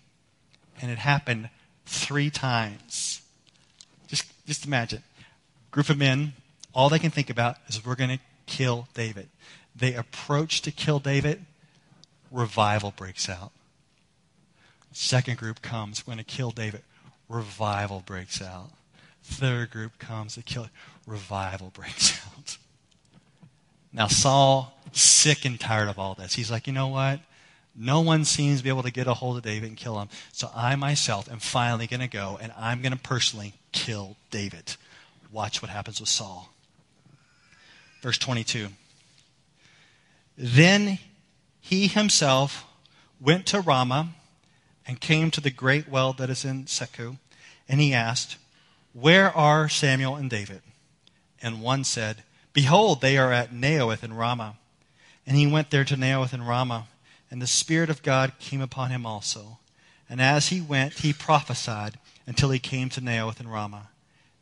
And 0.81 0.89
it 0.89 0.99
happened 0.99 1.49
three 1.85 2.29
times. 2.29 3.21
Just, 4.07 4.25
just 4.47 4.65
imagine. 4.65 5.03
Group 5.73 5.89
of 5.89 5.97
men, 5.97 6.33
all 6.71 6.87
they 6.87 6.99
can 6.99 7.09
think 7.09 7.31
about 7.31 7.57
is 7.67 7.83
we're 7.83 7.95
going 7.95 8.11
to 8.11 8.19
kill 8.45 8.87
David. 8.93 9.27
They 9.75 9.95
approach 9.95 10.61
to 10.61 10.71
kill 10.71 10.99
David 10.99 11.43
revival 12.29 12.93
breaks 12.95 13.27
out. 13.27 13.51
Second 14.91 15.39
group 15.39 15.63
comes, 15.63 16.05
we're 16.05 16.13
going 16.13 16.23
to 16.23 16.31
kill 16.31 16.51
David. 16.51 16.83
Revival 17.27 18.03
breaks 18.05 18.39
out. 18.39 18.69
Third 19.23 19.71
group 19.71 19.97
comes 19.97 20.35
to 20.35 20.43
kill. 20.43 20.67
Revival 21.07 21.71
breaks 21.73 22.21
out. 22.37 22.57
Now, 23.91 24.05
Saul, 24.05 24.79
sick 24.91 25.43
and 25.43 25.59
tired 25.59 25.89
of 25.89 25.97
all 25.97 26.13
this, 26.13 26.35
he's 26.35 26.51
like, 26.51 26.67
you 26.67 26.73
know 26.73 26.89
what? 26.89 27.19
No 27.75 28.01
one 28.01 28.25
seems 28.25 28.59
to 28.59 28.63
be 28.63 28.69
able 28.69 28.83
to 28.83 28.91
get 28.91 29.07
a 29.07 29.15
hold 29.15 29.37
of 29.37 29.43
David 29.43 29.69
and 29.69 29.77
kill 29.77 29.99
him. 29.99 30.09
So 30.33 30.51
I 30.55 30.75
myself 30.75 31.31
am 31.31 31.39
finally 31.39 31.87
going 31.87 32.01
to 32.01 32.07
go 32.07 32.37
and 32.39 32.53
I'm 32.55 32.83
going 32.83 32.91
to 32.91 32.99
personally 32.99 33.53
kill 33.71 34.17
David. 34.29 34.75
Watch 35.33 35.63
what 35.63 35.71
happens 35.71 35.99
with 35.99 36.09
Saul. 36.09 36.49
Verse 38.03 38.19
22. 38.19 38.67
Then 40.37 40.99
he 41.59 41.87
himself 41.87 42.65
went 43.19 43.47
to 43.47 43.59
Ramah 43.59 44.09
and 44.85 45.01
came 45.01 45.31
to 45.31 45.41
the 45.41 45.49
great 45.49 45.89
well 45.89 46.13
that 46.13 46.29
is 46.29 46.45
in 46.45 46.65
Secu, 46.65 47.17
and 47.67 47.81
he 47.81 47.93
asked, 47.93 48.37
Where 48.93 49.35
are 49.35 49.67
Samuel 49.67 50.15
and 50.15 50.29
David? 50.29 50.61
And 51.41 51.63
one 51.63 51.83
said, 51.83 52.23
Behold, 52.53 53.01
they 53.01 53.17
are 53.17 53.31
at 53.31 53.51
Naioth 53.51 54.03
in 54.03 54.13
Ramah. 54.13 54.57
And 55.25 55.35
he 55.35 55.47
went 55.47 55.71
there 55.71 55.85
to 55.85 55.95
Naioth 55.95 56.33
in 56.33 56.43
Ramah, 56.43 56.87
and 57.31 57.41
the 57.41 57.47
Spirit 57.47 57.89
of 57.89 58.03
God 58.03 58.33
came 58.39 58.61
upon 58.61 58.91
him 58.91 59.05
also. 59.05 59.57
And 60.07 60.21
as 60.21 60.49
he 60.49 60.61
went, 60.61 60.99
he 60.99 61.11
prophesied 61.11 61.97
until 62.27 62.51
he 62.51 62.59
came 62.59 62.89
to 62.89 63.01
Naioth 63.01 63.39
in 63.39 63.47
Ramah. 63.47 63.89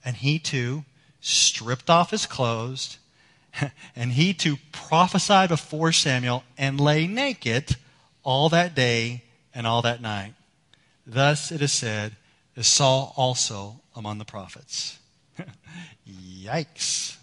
And 0.03 0.17
he 0.17 0.39
too 0.39 0.85
stripped 1.19 1.89
off 1.89 2.11
his 2.11 2.25
clothes 2.25 2.97
and 3.95 4.13
he 4.13 4.33
too 4.33 4.57
prophesied 4.71 5.49
before 5.49 5.91
Samuel 5.91 6.43
and 6.57 6.79
lay 6.79 7.07
naked 7.07 7.75
all 8.23 8.49
that 8.49 8.75
day 8.75 9.23
and 9.53 9.67
all 9.67 9.81
that 9.81 10.01
night. 10.01 10.33
Thus 11.05 11.51
it 11.51 11.61
is 11.61 11.71
said, 11.71 12.13
is 12.55 12.67
Saul 12.67 13.13
also 13.15 13.81
among 13.95 14.17
the 14.17 14.25
prophets. 14.25 14.99
Yikes. 16.07 17.17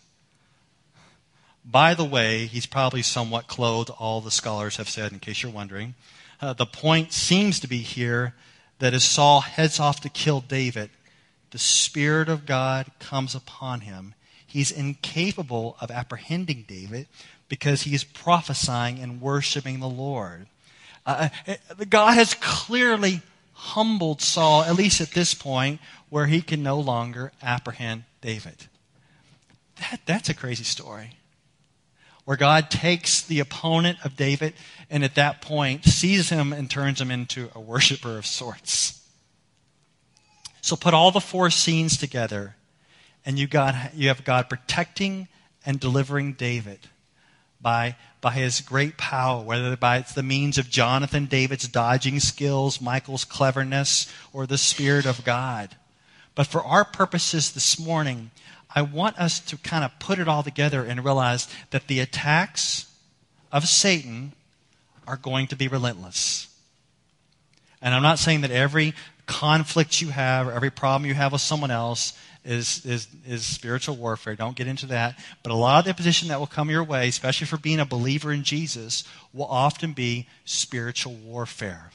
By 1.65 1.95
the 1.95 2.05
way, 2.05 2.47
he's 2.47 2.67
probably 2.67 3.03
somewhat 3.03 3.47
clothed, 3.47 3.91
all 3.99 4.21
the 4.21 4.31
scholars 4.31 4.77
have 4.77 4.89
said, 4.89 5.13
in 5.13 5.19
case 5.19 5.43
you're 5.43 5.53
wondering. 5.53 5.95
Uh, 6.41 6.55
the 6.55 6.67
point 6.67 7.13
seems 7.13 7.61
to 7.61 7.69
be 7.69 7.79
here 7.79 8.35
that 8.79 8.95
as 8.95 9.05
Saul 9.05 9.41
heads 9.41 9.79
off 9.79 10.01
to 10.01 10.09
kill 10.09 10.41
David, 10.41 10.89
the 11.51 11.59
Spirit 11.59 12.29
of 12.29 12.47
God 12.47 12.91
comes 12.99 13.35
upon 13.35 13.81
him 13.81 14.15
He's 14.49 14.71
incapable 14.71 15.77
of 15.79 15.91
apprehending 15.91 16.65
David 16.67 17.07
because 17.51 17.83
he 17.83 17.95
is 17.95 18.03
prophesying 18.03 18.99
and 18.99 19.21
worshiping 19.21 19.79
the 19.79 19.89
Lord. 19.89 20.47
Uh, 21.05 21.29
uh, 21.47 21.55
God 21.89 22.15
has 22.15 22.33
clearly 22.33 23.21
humbled 23.53 24.23
Saul, 24.23 24.63
at 24.63 24.75
least 24.75 25.03
at 25.03 25.11
this 25.11 25.35
point, 25.35 25.81
where 26.09 26.27
he 26.27 26.41
can 26.41 26.63
no 26.63 26.81
longer 26.81 27.31
apprehend 27.43 28.05
David. 28.23 28.69
That, 29.77 30.01
that's 30.07 30.31
a 30.31 30.35
crazy 30.35 30.65
story. 30.65 31.19
Where 32.25 32.39
God 32.39 32.71
takes 32.71 33.21
the 33.21 33.41
opponent 33.41 33.99
of 34.03 34.17
David 34.17 34.55
and 34.89 35.05
at 35.05 35.15
that 35.17 35.43
point 35.43 35.85
sees 35.85 36.31
him 36.31 36.55
and 36.55 36.71
turns 36.71 37.03
him 37.03 37.11
into 37.11 37.51
a 37.55 37.61
worshiper 37.61 38.17
of 38.17 38.25
sorts. 38.25 38.98
So 40.69 40.77
put 40.77 40.93
all 40.93 41.11
the 41.11 41.19
four 41.19 41.49
scenes 41.49 41.97
together 41.97 42.55
and 43.25 43.39
you, 43.39 43.47
got, 43.47 43.95
you 43.95 44.09
have 44.09 44.23
God 44.23 44.51
protecting 44.51 45.27
and 45.65 45.81
delivering 45.81 46.35
David 46.35 46.81
by, 47.59 47.97
by 48.21 48.33
his 48.33 48.61
great 48.61 48.99
power, 48.99 49.43
whether 49.43 49.75
by 49.79 49.97
it's 49.97 50.13
the 50.13 50.23
means 50.23 50.59
of 50.59 50.69
Jonathan, 50.69 51.25
David's 51.25 51.69
dodging 51.69 52.21
skills, 52.21 52.83
Michal's 52.83 53.25
cleverness, 53.25 54.13
or 54.31 54.47
the 54.47 54.59
Spirit 54.59 55.07
of 55.07 55.25
God. 55.25 55.75
But 56.35 56.47
for 56.47 56.63
our 56.63 56.85
purposes 56.85 57.53
this 57.53 57.81
morning, 57.81 58.31
I 58.69 58.83
want 58.83 59.19
us 59.19 59.41
to 59.41 59.57
kind 59.57 59.85
of 59.85 59.99
put 59.99 60.19
it 60.19 60.29
all 60.29 60.43
together 60.43 60.85
and 60.85 61.03
realize 61.03 61.49
that 61.71 61.87
the 61.87 62.01
attacks 62.01 62.93
of 63.51 63.67
Satan 63.67 64.33
are 65.07 65.17
going 65.17 65.47
to 65.47 65.57
be 65.57 65.67
relentless. 65.67 66.47
And 67.81 67.95
I'm 67.95 68.03
not 68.03 68.19
saying 68.19 68.43
that 68.43 68.51
every 68.51 68.93
conflict 69.29 70.01
you 70.01 70.09
have 70.09 70.49
or 70.49 70.53
every 70.53 70.71
problem 70.71 71.07
you 71.07 71.15
have 71.15 71.33
with 71.33 71.43
someone 71.43 71.71
else 71.71 72.19
is, 72.45 72.85
is, 72.87 73.07
is 73.27 73.45
spiritual 73.45 73.95
warfare. 73.95 74.35
Don't 74.35 74.57
get 74.57 74.67
into 74.67 74.87
that. 74.87 75.19
But 75.43 75.53
a 75.53 75.55
lot 75.55 75.81
of 75.81 75.85
the 75.85 75.91
opposition 75.91 76.29
that 76.29 76.41
will 76.41 76.47
come 76.47 76.71
your 76.71 76.83
way, 76.83 77.09
especially 77.09 77.47
for 77.47 77.59
being 77.59 77.79
a 77.79 77.85
believer 77.85 78.33
in 78.33 78.43
Jesus, 78.43 79.05
will 79.35 79.47
often 79.47 79.93
be 79.93 80.27
spiritual 80.45 81.15
warfare. 81.15 81.91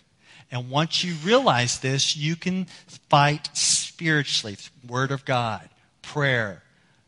And 0.52 0.69
once 0.69 1.04
you 1.04 1.15
realize 1.26 1.80
this, 1.80 2.15
you 2.15 2.36
can 2.36 2.67
fight 3.10 3.50
spiritually. 3.54 4.58
Word 4.88 5.12
of 5.12 5.26
God, 5.26 5.67
prayer, 6.04 6.62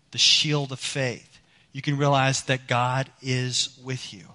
the 0.10 0.18
shield 0.18 0.72
of 0.72 0.80
faith. 0.80 1.40
You 1.72 1.84
can 1.84 1.98
realize 1.98 2.44
that 2.44 2.68
God 2.68 3.10
is 3.22 3.80
with 3.84 4.12
you. 4.12 4.35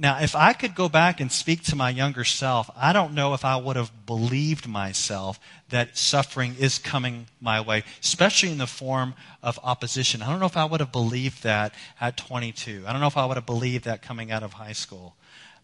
Now, 0.00 0.20
if 0.20 0.36
I 0.36 0.52
could 0.52 0.76
go 0.76 0.88
back 0.88 1.20
and 1.20 1.30
speak 1.30 1.64
to 1.64 1.76
my 1.76 1.90
younger 1.90 2.22
self, 2.22 2.70
I 2.76 2.92
don't 2.92 3.14
know 3.14 3.34
if 3.34 3.44
I 3.44 3.56
would 3.56 3.74
have 3.74 4.06
believed 4.06 4.68
myself 4.68 5.40
that 5.70 5.98
suffering 5.98 6.54
is 6.56 6.78
coming 6.78 7.26
my 7.40 7.60
way, 7.60 7.82
especially 8.00 8.52
in 8.52 8.58
the 8.58 8.68
form 8.68 9.14
of 9.42 9.58
opposition. 9.64 10.22
I 10.22 10.30
don't 10.30 10.38
know 10.38 10.46
if 10.46 10.56
I 10.56 10.66
would 10.66 10.78
have 10.78 10.92
believed 10.92 11.42
that 11.42 11.74
at 12.00 12.16
22. 12.16 12.84
I 12.86 12.92
don't 12.92 13.00
know 13.00 13.08
if 13.08 13.16
I 13.16 13.26
would 13.26 13.36
have 13.36 13.46
believed 13.46 13.86
that 13.86 14.00
coming 14.00 14.30
out 14.30 14.44
of 14.44 14.52
high 14.52 14.72
school. 14.72 15.16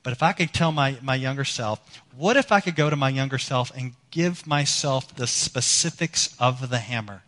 But 0.03 0.13
if 0.13 0.23
I 0.23 0.33
could 0.33 0.53
tell 0.53 0.73
my, 0.73 0.97
my 1.01 1.15
younger 1.15 1.45
self, 1.45 1.81
what 2.17 2.37
if 2.37 2.51
I 2.51 2.61
could 2.61 2.75
go 2.75 2.91
to 2.91 2.97
my 2.97 3.11
younger 3.11 3.39
self 3.39 3.71
and 3.75 3.95
give 4.11 4.49
myself 4.49 5.15
the 5.15 5.29
specifics 5.29 6.35
of 6.41 6.71
the 6.71 6.79
hammer? 6.79 7.23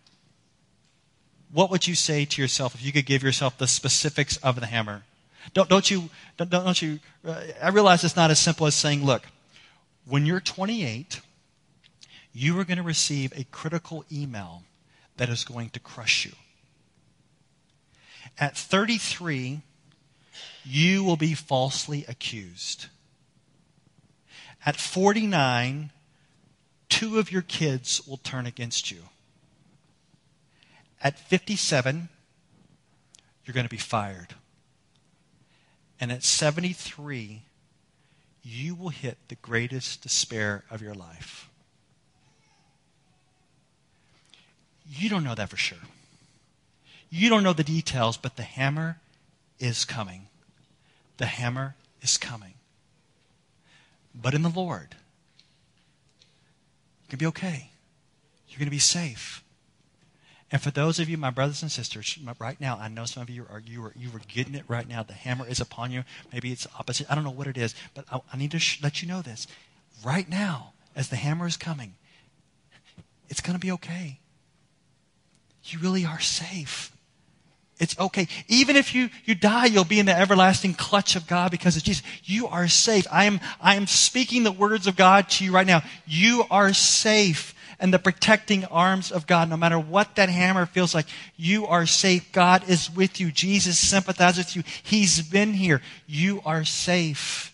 What 1.53 1.71
would 1.71 1.87
you 1.87 1.95
say 1.95 2.25
to 2.25 2.43
yourself 2.43 2.75
if 2.75 2.85
you 2.85 2.91
could 2.91 3.07
give 3.07 3.23
yourself 3.23 3.57
the 3.57 3.69
specifics 3.69 4.39
of 4.39 4.59
the 4.59 4.67
hammer? 4.67 5.05
Don't, 5.55 5.69
don't 5.69 5.91
you, 5.91 6.09
don't, 6.37 6.51
don't 6.51 6.83
you, 6.83 6.99
uh, 7.27 7.41
I 7.63 7.69
realize 7.69 8.05
it's 8.05 8.17
not 8.17 8.31
as 8.31 8.39
simple 8.39 8.67
as 8.67 8.75
saying, 8.75 9.05
look, 9.05 9.23
when 10.07 10.27
you're 10.27 10.41
28, 10.41 11.21
you 12.33 12.59
are 12.59 12.65
going 12.65 12.77
to 12.77 12.83
receive 12.83 13.33
a 13.35 13.45
critical 13.45 14.05
email 14.13 14.63
that 15.17 15.29
is 15.29 15.45
going 15.45 15.71
to 15.71 15.81
crush 15.81 16.27
you. 16.27 16.33
At 18.39 18.57
33, 18.57 19.63
you 20.65 21.03
will 21.03 21.17
be 21.17 21.35
falsely 21.35 22.05
accused. 22.09 22.87
At 24.65 24.77
49, 24.77 25.91
two 26.89 27.19
of 27.19 27.33
your 27.33 27.43
kids 27.43 28.07
will 28.07 28.19
turn 28.19 28.47
against 28.47 28.91
you. 28.91 29.05
At 31.03 31.19
57, 31.19 32.09
you're 33.45 33.55
going 33.55 33.65
to 33.67 33.71
be 33.71 33.77
fired. 33.77 34.35
And 36.01 36.13
at 36.13 36.23
73, 36.23 37.43
you 38.43 38.75
will 38.75 38.91
hit 38.91 39.19
the 39.29 39.35
greatest 39.37 40.03
despair 40.03 40.65
of 40.71 40.83
your 40.83 40.95
life. 40.95 41.49
You 44.89 45.09
don't 45.09 45.25
know 45.25 45.35
that 45.35 45.49
for 45.49 45.57
sure. 45.57 45.79
You 47.11 47.29
don't 47.29 47.43
know 47.43 47.53
the 47.53 47.65
details, 47.65 48.17
but 48.17 48.37
the 48.37 48.43
hammer 48.43 48.99
is 49.59 49.85
coming. 49.85 50.29
The 51.17 51.27
hammer 51.27 51.75
is 52.03 52.19
coming. 52.19 52.55
But 54.15 54.35
in 54.35 54.43
the 54.43 54.49
Lord, 54.49 54.97
you're 57.03 57.09
going 57.09 57.11
to 57.11 57.17
be 57.17 57.27
okay. 57.27 57.71
You're 58.49 58.59
going 58.59 58.67
to 58.67 58.71
be 58.71 58.79
safe. 58.79 59.43
And 60.53 60.63
for 60.63 60.71
those 60.71 61.01
of 61.01 61.09
you, 61.09 61.17
my 61.17 61.31
brothers 61.31 61.63
and 61.63 61.73
sisters, 61.73 62.19
right 62.39 62.61
now, 62.61 62.79
I 62.81 62.89
know 62.89 63.05
some 63.05 63.23
of 63.23 63.31
you 63.31 63.47
are 63.51 63.61
you 63.65 63.85
are 63.85 63.93
you 63.97 64.11
are 64.11 64.21
getting 64.29 64.55
it 64.55 64.65
right 64.69 64.89
now. 64.89 65.03
The 65.03 65.13
hammer 65.13 65.47
is 65.47 65.61
upon 65.61 65.91
you. 65.91 66.05
Maybe 66.33 66.53
it's 66.53 66.69
opposite. 66.79 67.11
I 67.11 67.17
don't 67.17 67.25
know 67.25 67.31
what 67.31 67.49
it 67.49 67.59
is, 67.59 67.75
but 67.95 68.05
I, 68.13 68.21
I 68.33 68.37
need 68.37 68.53
to 68.53 68.61
sh- 68.61 68.81
let 68.83 69.03
you 69.03 69.09
know 69.09 69.23
this. 69.23 69.49
Right 70.05 70.29
now, 70.29 70.73
as 70.95 71.09
the 71.09 71.17
hammer 71.17 71.47
is 71.47 71.57
coming, 71.57 71.95
it's 73.29 73.41
going 73.41 73.55
to 73.55 73.61
be 73.61 73.73
okay. 73.73 74.21
You 75.65 75.81
really 75.81 76.05
are 76.05 76.21
safe. 76.21 76.93
It's 77.79 77.99
okay. 77.99 78.29
Even 78.49 78.77
if 78.77 78.95
you, 78.95 79.11
you 79.25 79.35
die, 79.35 79.67
you'll 79.67 79.85
be 79.85 79.99
in 79.99 80.07
the 80.07 80.17
everlasting 80.17 80.75
clutch 80.75 81.17
of 81.17 81.27
God 81.27 81.51
because 81.51 81.77
of 81.77 81.83
Jesus. 81.83 82.03
You 82.25 82.47
are 82.47 82.69
safe. 82.69 83.07
I 83.11 83.25
am, 83.25 83.41
I 83.61 83.75
am 83.75 83.87
speaking 83.87 84.45
the 84.45 84.53
words 84.53 84.87
of 84.87 84.97
God 84.97 85.29
to 85.31 85.45
you 85.45 85.53
right 85.53 85.67
now. 85.67 85.83
You 86.07 86.45
are 86.51 86.73
safe 86.73 87.55
and 87.79 87.93
the 87.93 87.99
protecting 87.99 88.65
arms 88.67 89.11
of 89.13 89.27
God. 89.27 89.49
No 89.49 89.57
matter 89.57 89.79
what 89.79 90.17
that 90.17 90.29
hammer 90.29 90.67
feels 90.67 90.95
like, 90.95 91.07
you 91.37 91.67
are 91.67 91.87
safe. 91.87 92.31
God 92.33 92.69
is 92.69 92.91
with 92.91 93.21
you. 93.21 93.31
Jesus 93.31 93.79
sympathizes 93.79 94.47
with 94.47 94.57
you. 94.57 94.63
He's 94.83 95.23
been 95.23 95.55
here. 95.55 95.83
You 96.07 96.41
are 96.45 96.65
safe. 96.65 97.53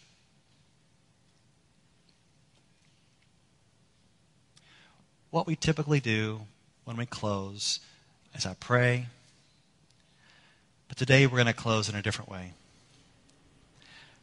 What 5.30 5.46
we 5.46 5.56
typically 5.56 6.00
do 6.00 6.42
when 6.84 6.96
we 6.96 7.06
close 7.06 7.80
is 8.34 8.44
I 8.44 8.54
pray 8.54 9.06
but 10.92 10.98
today 10.98 11.26
we're 11.26 11.38
going 11.38 11.46
to 11.46 11.54
close 11.54 11.88
in 11.88 11.94
a 11.94 12.02
different 12.02 12.30
way. 12.30 12.52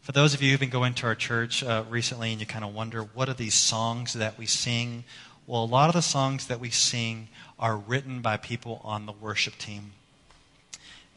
For 0.01 0.11
those 0.11 0.35
of 0.35 0.43
you 0.43 0.51
who've 0.51 0.59
been 0.59 0.69
going 0.69 0.93
to 0.93 1.07
our 1.07 1.15
church 1.15 1.63
uh, 1.63 1.83
recently 1.89 2.31
and 2.31 2.39
you 2.39 2.45
kind 2.45 2.63
of 2.63 2.75
wonder, 2.75 3.01
what 3.01 3.27
are 3.27 3.33
these 3.33 3.55
songs 3.55 4.13
that 4.13 4.37
we 4.37 4.45
sing? 4.45 5.03
Well, 5.49 5.63
a 5.63 5.65
lot 5.65 5.89
of 5.89 5.95
the 5.95 6.03
songs 6.03 6.45
that 6.45 6.59
we 6.59 6.69
sing 6.69 7.27
are 7.57 7.75
written 7.75 8.21
by 8.21 8.37
people 8.37 8.81
on 8.83 9.07
the 9.07 9.11
worship 9.13 9.57
team. 9.57 9.93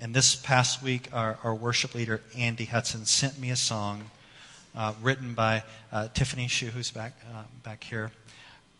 And 0.00 0.14
this 0.14 0.34
past 0.34 0.82
week, 0.82 1.10
our, 1.12 1.38
our 1.44 1.54
worship 1.54 1.94
leader, 1.94 2.22
Andy 2.34 2.64
Hudson, 2.64 3.04
sent 3.04 3.38
me 3.38 3.50
a 3.50 3.56
song 3.56 4.04
uh, 4.74 4.94
written 5.02 5.34
by 5.34 5.64
uh, 5.92 6.08
Tiffany 6.14 6.48
Shu, 6.48 6.68
who's 6.68 6.90
back, 6.90 7.12
uh, 7.30 7.42
back 7.62 7.84
here. 7.84 8.10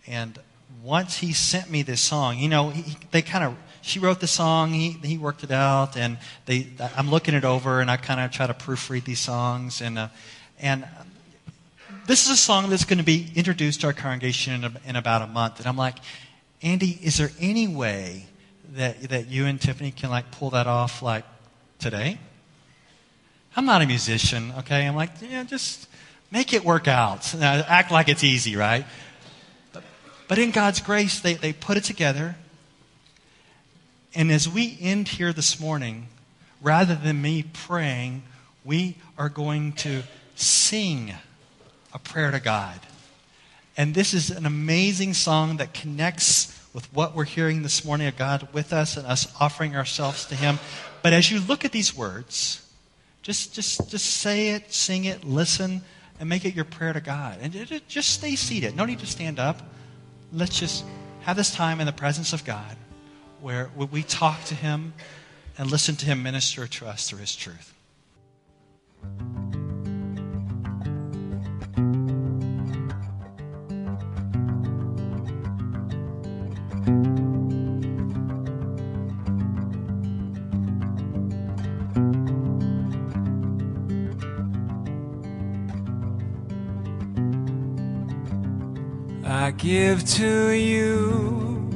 And 0.06 0.38
once 0.82 1.18
he 1.18 1.34
sent 1.34 1.70
me 1.70 1.82
this 1.82 2.00
song, 2.00 2.38
you 2.38 2.48
know, 2.48 2.70
he, 2.70 2.96
they 3.10 3.20
kind 3.20 3.44
of 3.44 3.54
she 3.82 3.98
wrote 3.98 4.20
the 4.20 4.26
song, 4.26 4.72
he, 4.72 4.92
he 5.04 5.18
worked 5.18 5.44
it 5.44 5.50
out, 5.50 5.98
and 5.98 6.16
they, 6.46 6.68
I'm 6.96 7.10
looking 7.10 7.34
it 7.34 7.44
over, 7.44 7.82
and 7.82 7.90
I 7.90 7.98
kind 7.98 8.20
of 8.20 8.30
try 8.30 8.46
to 8.46 8.54
proofread 8.54 9.04
these 9.04 9.20
songs. 9.20 9.82
And, 9.82 9.98
uh, 9.98 10.08
and 10.58 10.86
this 12.06 12.26
is 12.26 12.32
a 12.32 12.36
song 12.36 12.70
that's 12.70 12.84
going 12.84 12.98
to 12.98 13.04
be 13.04 13.30
introduced 13.34 13.80
to 13.82 13.88
our 13.88 13.92
congregation 13.92 14.64
in, 14.64 14.76
in 14.86 14.96
about 14.96 15.22
a 15.22 15.26
month. 15.26 15.58
And 15.58 15.66
I'm 15.66 15.76
like, 15.76 15.96
Andy, 16.62 16.98
is 17.02 17.16
there 17.16 17.30
any 17.40 17.68
way 17.68 18.26
that, 18.74 19.00
that 19.10 19.28
you 19.28 19.46
and 19.46 19.60
Tiffany 19.60 19.90
can 19.90 20.10
like 20.10 20.30
pull 20.30 20.50
that 20.50 20.66
off 20.66 21.02
like 21.02 21.24
today? 21.78 22.18
I'm 23.56 23.66
not 23.66 23.82
a 23.82 23.86
musician, 23.86 24.52
okay? 24.58 24.86
I'm 24.86 24.96
like, 24.96 25.10
yeah, 25.20 25.44
just 25.44 25.88
make 26.30 26.52
it 26.54 26.64
work 26.64 26.88
out. 26.88 27.34
Act 27.34 27.90
like 27.90 28.08
it's 28.08 28.24
easy, 28.24 28.56
right? 28.56 28.86
But, 29.72 29.82
but 30.28 30.38
in 30.38 30.50
God's 30.50 30.80
grace, 30.80 31.20
they, 31.20 31.34
they 31.34 31.52
put 31.52 31.76
it 31.76 31.84
together 31.84 32.36
and 34.14 34.30
as 34.30 34.48
we 34.48 34.76
end 34.80 35.08
here 35.08 35.32
this 35.32 35.58
morning, 35.58 36.08
rather 36.60 36.94
than 36.94 37.22
me 37.22 37.44
praying, 37.44 38.22
we 38.64 38.96
are 39.16 39.28
going 39.28 39.72
to 39.72 40.02
sing 40.34 41.14
a 41.94 41.98
prayer 41.98 42.31
to 42.31 42.40
God. 42.40 42.78
And 43.76 43.94
this 43.94 44.12
is 44.12 44.31
an 44.31 44.46
amazing 44.46 45.14
song 45.14 45.57
that 45.57 45.72
connects 45.72 46.59
with 46.74 46.92
what 46.92 47.14
we're 47.14 47.24
hearing 47.24 47.62
this 47.62 47.85
morning 47.85 48.07
of 48.07 48.16
God 48.16 48.48
with 48.52 48.72
us 48.72 48.96
and 48.96 49.07
us 49.07 49.33
offering 49.40 49.76
ourselves 49.76 50.26
to 50.26 50.35
Him. 50.35 50.59
But 51.02 51.12
as 51.12 51.31
you 51.31 51.40
look 51.40 51.64
at 51.64 51.72
these 51.72 51.96
words, 51.96 52.66
just, 53.22 53.55
just, 53.55 53.88
just 53.90 54.07
say 54.07 54.50
it, 54.50 54.72
sing 54.72 55.05
it, 55.05 55.24
listen, 55.24 55.83
and 56.18 56.28
make 56.28 56.44
it 56.44 56.55
your 56.55 56.64
prayer 56.64 56.92
to 56.92 57.00
God. 57.00 57.38
And 57.40 57.52
just 57.88 58.11
stay 58.11 58.37
seated. 58.37 58.76
No 58.76 58.85
need 58.85 59.00
to 59.00 59.07
stand 59.07 59.38
up. 59.38 59.62
Let's 60.33 60.59
just 60.59 60.85
have 61.22 61.37
this 61.37 61.55
time 61.55 61.81
in 61.81 61.87
the 61.87 61.92
presence 61.92 62.33
of 62.33 62.44
God 62.44 62.76
where 63.40 63.70
we 63.90 64.02
talk 64.02 64.42
to 64.44 64.55
Him 64.55 64.94
and 65.59 65.70
listen 65.70 65.96
to 65.96 66.07
Him 66.07 66.22
minister 66.22 66.66
to 66.66 66.87
us 66.87 67.11
through 67.11 67.18
His 67.18 67.35
truth. 67.35 67.74
Give 89.52 90.04
to 90.04 90.50
you 90.50 91.70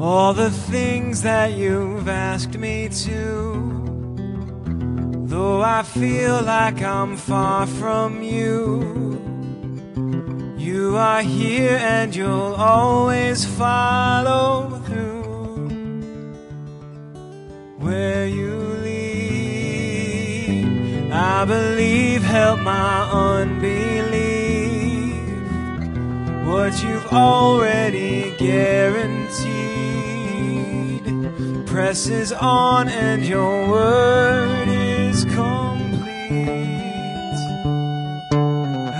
all 0.00 0.32
the 0.32 0.50
things 0.50 1.22
that 1.22 1.52
you've 1.52 2.08
asked 2.08 2.56
me 2.56 2.88
to. 2.88 3.54
Though 5.26 5.60
I 5.60 5.82
feel 5.82 6.40
like 6.42 6.80
I'm 6.82 7.16
far 7.16 7.66
from 7.66 8.22
you, 8.22 9.18
you 10.56 10.96
are 10.96 11.22
here 11.22 11.78
and 11.80 12.14
you'll 12.14 12.54
always 12.54 13.44
follow 13.44 14.80
through. 14.86 15.24
Where 17.78 18.26
you 18.26 18.54
lead, 18.86 20.22
I 21.12 21.44
believe, 21.44 22.22
help 22.22 22.60
my 22.60 23.10
unbelief 23.10 23.97
what 26.48 26.82
you've 26.82 27.06
already 27.12 28.30
guaranteed 28.38 29.66
presses 31.66 32.32
on 32.32 32.88
and 32.88 33.24
your 33.24 33.68
word 33.68 34.66
is 34.68 35.24
complete. 35.26 35.38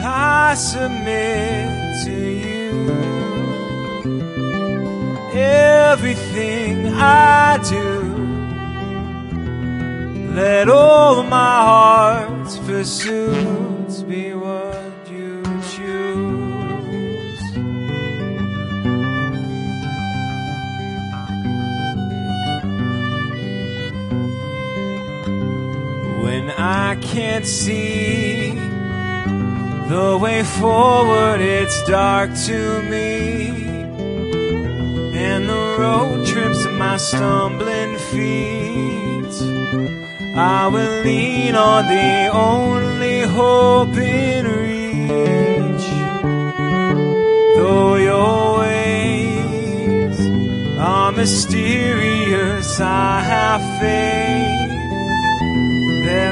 I 0.05 0.55
submit 0.57 2.05
to 2.05 2.17
you 2.45 2.91
everything 5.33 6.87
I 6.89 7.59
do. 7.69 7.89
Let 10.35 10.69
all 10.69 11.23
my 11.23 11.63
heart's 11.71 12.59
pursuits 12.59 13.68
I 26.71 26.97
can't 26.97 27.47
see 27.47 28.51
the 29.89 30.19
way 30.21 30.43
forward, 30.43 31.41
it's 31.41 31.83
dark 31.85 32.29
to 32.45 32.83
me. 32.83 33.49
And 35.15 35.49
the 35.49 35.77
road 35.79 36.27
trips 36.27 36.67
my 36.67 36.99
stumbling 36.99 37.97
feet. 38.11 39.35
I 40.37 40.69
will 40.69 41.05
lean 41.05 41.55
on 41.55 41.87
the 41.87 42.29
only 42.35 43.23
hope 43.23 43.97
in 43.97 44.45
reach. 44.45 45.87
Though 47.57 47.97
your 47.97 48.59
ways 48.59 50.21
are 50.79 51.13
mysterious, 51.13 52.79
I 52.79 53.23
have 53.23 53.63
faith 53.81 54.78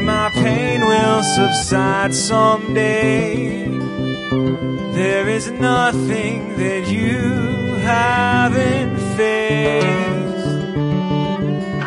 my 0.07 0.31
pain 0.31 0.81
will 0.87 1.23
subside 1.25 2.15
someday. 2.15 3.67
There 4.93 5.29
is 5.29 5.51
nothing 5.51 6.57
that 6.57 6.87
you 6.89 7.19
haven't 7.83 8.97
faced, 9.17 10.47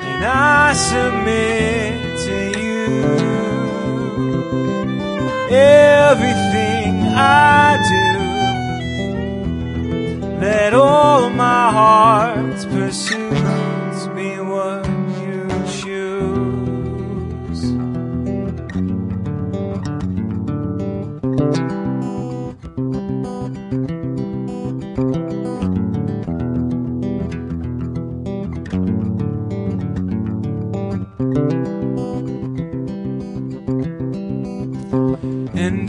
and 0.05 0.25
I 0.25 0.73
submit 0.73 2.17
to 2.27 2.37
you 2.59 2.91
everything 5.49 7.07
I 7.15 7.77
do. 7.93 8.07
Let 10.41 10.73
all 10.73 11.29
my 11.29 11.71
heart's 11.71 12.65
pursuits 12.65 13.18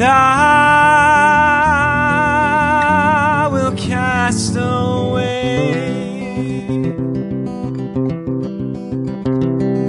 and 0.00 0.08
I 0.08 1.78
will 3.52 3.72
cast 3.76 4.56
away 4.56 5.72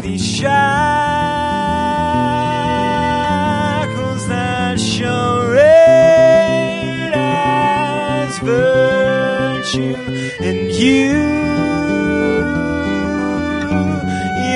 these 0.02 0.26
shackles 0.26 0.68
that 4.28 4.78
show 4.80 5.50
red 5.50 7.14
as 7.16 8.40
virtue, 8.40 9.96
and 10.42 10.72
you 10.72 11.16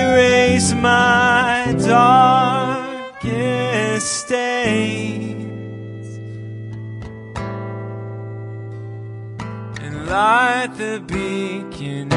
erase 0.04 0.74
my. 0.74 1.25
The 10.96 11.02
beacon 11.02 12.08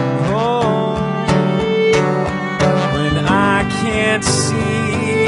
when 2.95 3.17
I 3.27 3.67
can't 3.83 4.25
see. 4.25 5.27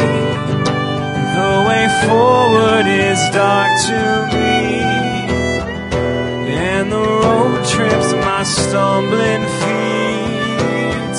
The 1.34 1.64
way 1.68 1.88
forward 2.06 2.86
is 2.86 3.18
dark 3.34 3.70
to 3.88 4.00
me, 4.32 4.82
and 6.46 6.92
the 6.92 6.98
road 6.98 7.64
trips 7.66 8.12
my 8.24 8.42
stumbling 8.44 9.44
feet. 9.60 11.18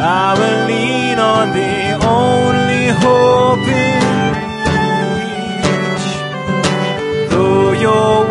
I 0.00 0.34
will 0.38 0.66
lean 0.66 1.18
on 1.20 1.52
the 1.52 1.94
only 2.04 2.88
hope 3.04 3.68
in 3.68 4.02
reach. 5.14 6.08
Though 7.30 7.72
your 7.72 8.21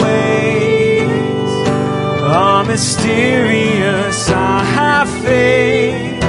mysterious, 2.72 4.30
I 4.30 4.63
have 4.63 5.09
faith 5.26 6.22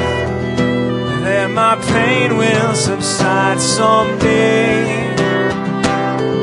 that 1.23 1.49
my 1.51 1.77
pain 1.95 2.37
will 2.37 2.75
subside 2.75 3.61
someday. 3.61 5.15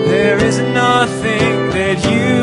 There 0.08 0.38
is 0.50 0.60
nothing 0.60 1.56
that 1.78 1.98
you 2.12 2.39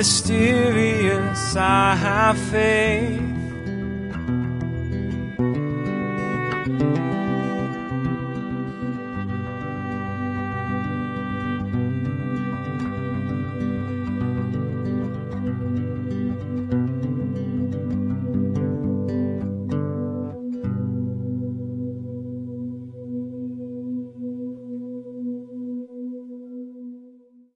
mysterious, 0.00 1.54
I 1.56 1.94
have 1.94 2.38
faith 2.38 3.09